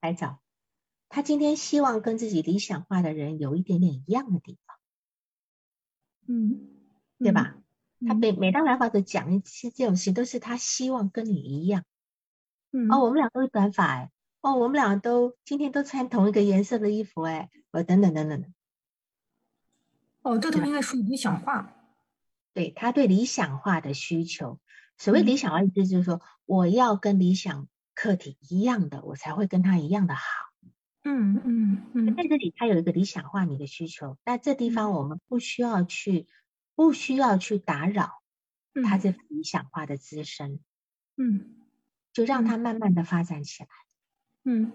[0.00, 0.38] 还早。
[1.08, 4.76] 他今天希望跟自己理想化的人有一点点一样的地方，
[6.26, 6.68] 嗯，
[7.18, 7.56] 对吧？
[8.06, 11.84] 他嗯每每当来访者讲一些这种事，都是他希望跟你一样。
[12.72, 14.10] 嗯哦，我们俩都是短发哎，
[14.44, 18.48] 哦，我们俩都今天都穿同一个颜色的衣服哎，我，等等等等的。
[20.22, 21.74] 哦，这都应该属于理想化。
[22.52, 24.60] 对他对理想化的需求，
[24.98, 25.26] 所谓嗯。
[25.26, 30.22] 理想化意思就是说，我要跟理想客体一样的，我才会跟他一样的好。
[31.04, 32.16] 嗯嗯嗯。
[32.16, 36.28] 在这里，他有一个理想化你的需求，那这地方我们不需要去，
[36.74, 38.22] 不需要去打扰
[38.84, 40.60] 他这理想化的滋生，
[41.16, 41.56] 嗯。
[42.12, 42.46] 就让嗯。
[42.46, 43.68] 他慢慢的发展起来
[44.44, 44.72] 嗯。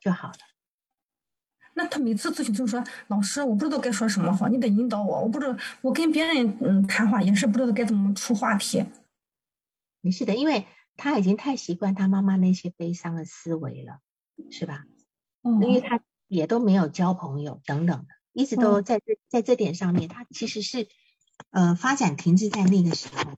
[0.00, 0.34] 就好了。
[1.74, 5.22] 那他每次咨询就是说，老师，我不知道该说什么好，你得引导我。
[5.22, 8.84] 我不知道，我跟别人嗯谈话也是不知道该怎么出话题。
[10.00, 13.98] 没事的，因为他已经太习惯他妈妈那些悲伤的思维了，
[14.50, 14.84] 是吧？
[15.42, 20.88] 嗯因为他也都没有交朋友等等的，一直都在这在这点上面，他其实是
[21.50, 23.34] 呃发展停滞在那个时候。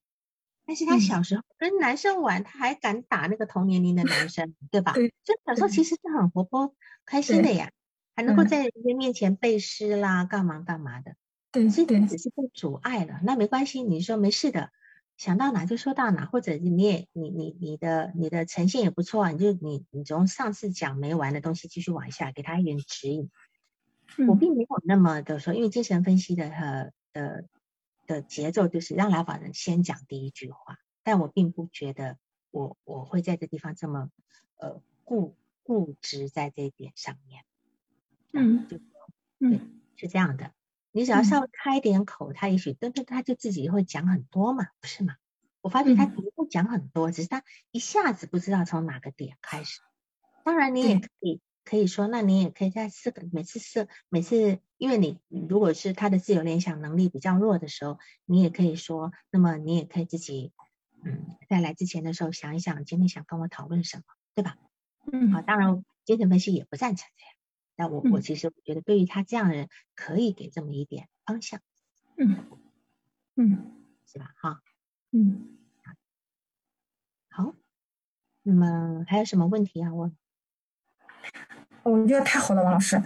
[0.68, 4.92] 但是他嗯小时候跟男生玩，他还敢打那个同年龄的男生，对吧？
[4.92, 6.74] 对就小时候其实是很活泼、
[7.06, 7.70] 开心的呀，
[8.14, 11.14] 还能够嗯在人家面前背诗啦，干嘛干嘛的。
[11.50, 14.70] 对对所以只是被阻碍了，那没关系，你说没事的，
[15.16, 23.30] 想到哪就说到哪，或者你也你你你的你的呈现也不错啊，你就你你从上次讲没完的东西继续往下，给他一点指引。
[24.28, 26.50] 我嗯并没有那么的说，因为精神分析的
[27.12, 27.42] 呃
[28.08, 32.18] 的的节奏就是让来访人先讲第一句话，但我并不觉得
[32.50, 34.10] 我我会在这地方这么
[34.56, 37.44] 呃固固执在这一点上面。
[38.32, 38.80] 嗯就
[39.40, 40.52] 嗯是这样的，
[40.90, 45.16] 你只要嗯稍微开一点口，他也许但是他就自己会讲很多嘛，不是吗？
[45.60, 49.80] 我发觉他嗯不会讲很多，只是他一下子不知道从哪个点开始。
[50.44, 60.52] 当然，你也可以可以说，那你也可以在四个每次四每次，因为你如果是他的自由联想能力比较弱的时候，你也可以说，那么你也可以自己
[61.02, 64.04] 嗯，在来之前的时候想一想，今天想跟我讨论什么，
[64.34, 64.56] 对吧？
[65.12, 67.34] 嗯好，当然精神分析也不赞成这样。
[67.76, 71.60] 那我我嗯其实觉得，对于他这样的人，可以给这么一点方向，
[72.16, 72.44] 嗯
[73.36, 73.74] 嗯
[74.06, 74.34] 是吧？
[74.36, 74.62] 哈，
[75.12, 75.58] 嗯，
[77.30, 77.54] 好，
[78.42, 80.16] 那么还有什么问题要问？
[81.88, 83.00] 我觉得太好了，王老师。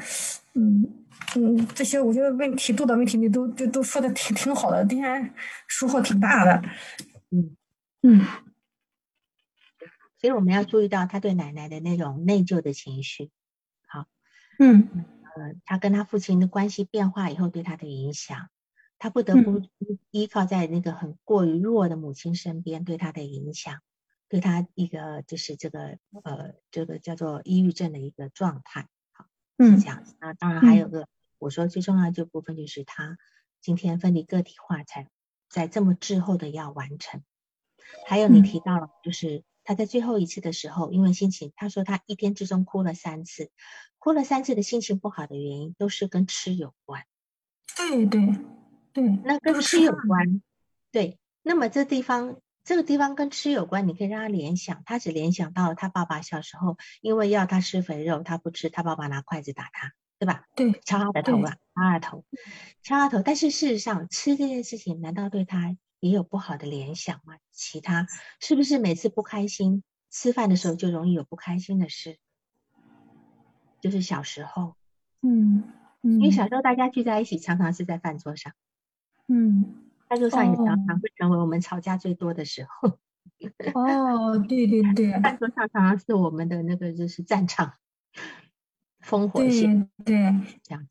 [0.54, 0.86] 嗯
[1.34, 5.32] 嗯，这些我觉得问题多的问题你都都都说的挺挺好的，今天
[5.66, 6.62] 收获挺大的。
[7.30, 7.56] 嗯
[8.02, 8.26] 嗯
[10.18, 13.30] 所以我们要注意到他对奶奶的那种内疚的情绪，
[13.88, 14.06] 好
[14.58, 14.88] 嗯
[15.24, 18.48] 呃，他跟他父亲的关系变化以后对他的影响，
[18.98, 23.80] 他不得不依依靠在那个很过于弱的母亲身边对他的影响，
[24.32, 29.26] 对他一个就是这个呃这个叫做抑郁症的一个状态，好
[29.58, 30.16] 是嗯这样子。
[30.20, 31.06] 那当然还有个
[31.38, 33.18] 我说最重要的这部分就是他
[33.60, 35.10] 今天分离个体化才
[35.50, 37.22] 在这么滞后的要完成。
[38.06, 43.50] 还有你嗯提到了，就是他在最后一次的时候，因为心情，他说他一天之中哭了三次，
[43.98, 47.04] 哭了三次的心情不好的原因都是跟吃有关。
[47.76, 48.34] 对对
[48.94, 50.40] 对，那跟吃有关，
[50.90, 51.18] 对。
[51.42, 60.46] 那么这地方，这个地方跟吃有关，你可以让他联想，他只联想到了他爸爸小时候因为要他吃肥肉，他不吃，他爸爸拿筷子打他，对吧？
[60.54, 62.24] 对敲他的头对啊，敲他的头，
[62.82, 63.22] 敲他头。
[63.22, 67.36] 但是事实上，吃这件事情难道对他也有不好的联想吗？
[67.50, 68.06] 其他
[68.40, 72.18] 是不是每次不开心，吃饭的时候就容易有不开心的事？
[73.80, 74.76] 就是小时候，
[75.22, 75.64] 嗯
[76.02, 78.52] 嗯，因为小时候大家聚在一起，常常是在饭桌上，
[79.26, 79.81] 嗯
[80.12, 82.98] 饭桌上也常哦常会成为我们吵架最多的时候。
[83.74, 87.74] 哦，对对对饭桌上常常是我们的那个就是战场，
[89.02, 90.90] 烽火线对对这样子。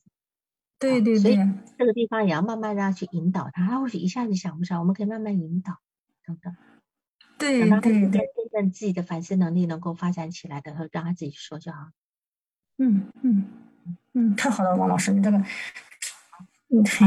[0.79, 1.37] 对对所以，
[1.77, 5.77] 这个地方也要慢慢让他去引导他，他或许一下子想不上，我们可以慢慢引导，
[6.25, 6.55] 等等。
[7.37, 11.91] 对等到他对真对，正自己的反思能力能够发展起来的让他自己说就好。
[12.77, 13.45] 嗯嗯
[14.13, 15.37] 嗯，太好了，王老师，你这个，
[16.71, 17.05] 嗯，好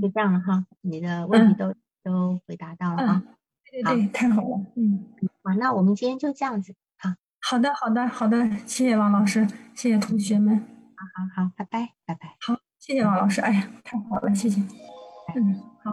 [0.00, 3.34] 就这样了哈，你的问题嗯都、都回答到了啊嗯。，
[3.70, 5.04] 对对对，太好了，嗯，
[5.42, 12.36] 好，那我们今天就这样子，好，好的好的好的，谢谢王老师，谢谢同学们，好好好，拜拜，拜拜。
[12.40, 14.60] 好，谢谢王老师，哎呀，太好了，谢谢，
[15.34, 15.92] 嗯，好。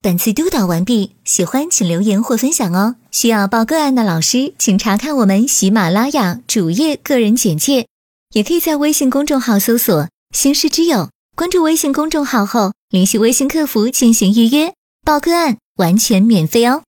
[0.00, 2.96] 本次督导完毕，喜欢请留言或分享哦。
[3.10, 7.88] 需要报个案的老师，请查看我们喜马拉雅主页个人简介，
[8.30, 14.74] 也可以在微信公众号搜索“刑事之友”，关注微信公众号后，联系微信客服进行预约，
[15.04, 16.82] 报个案完全免费哦。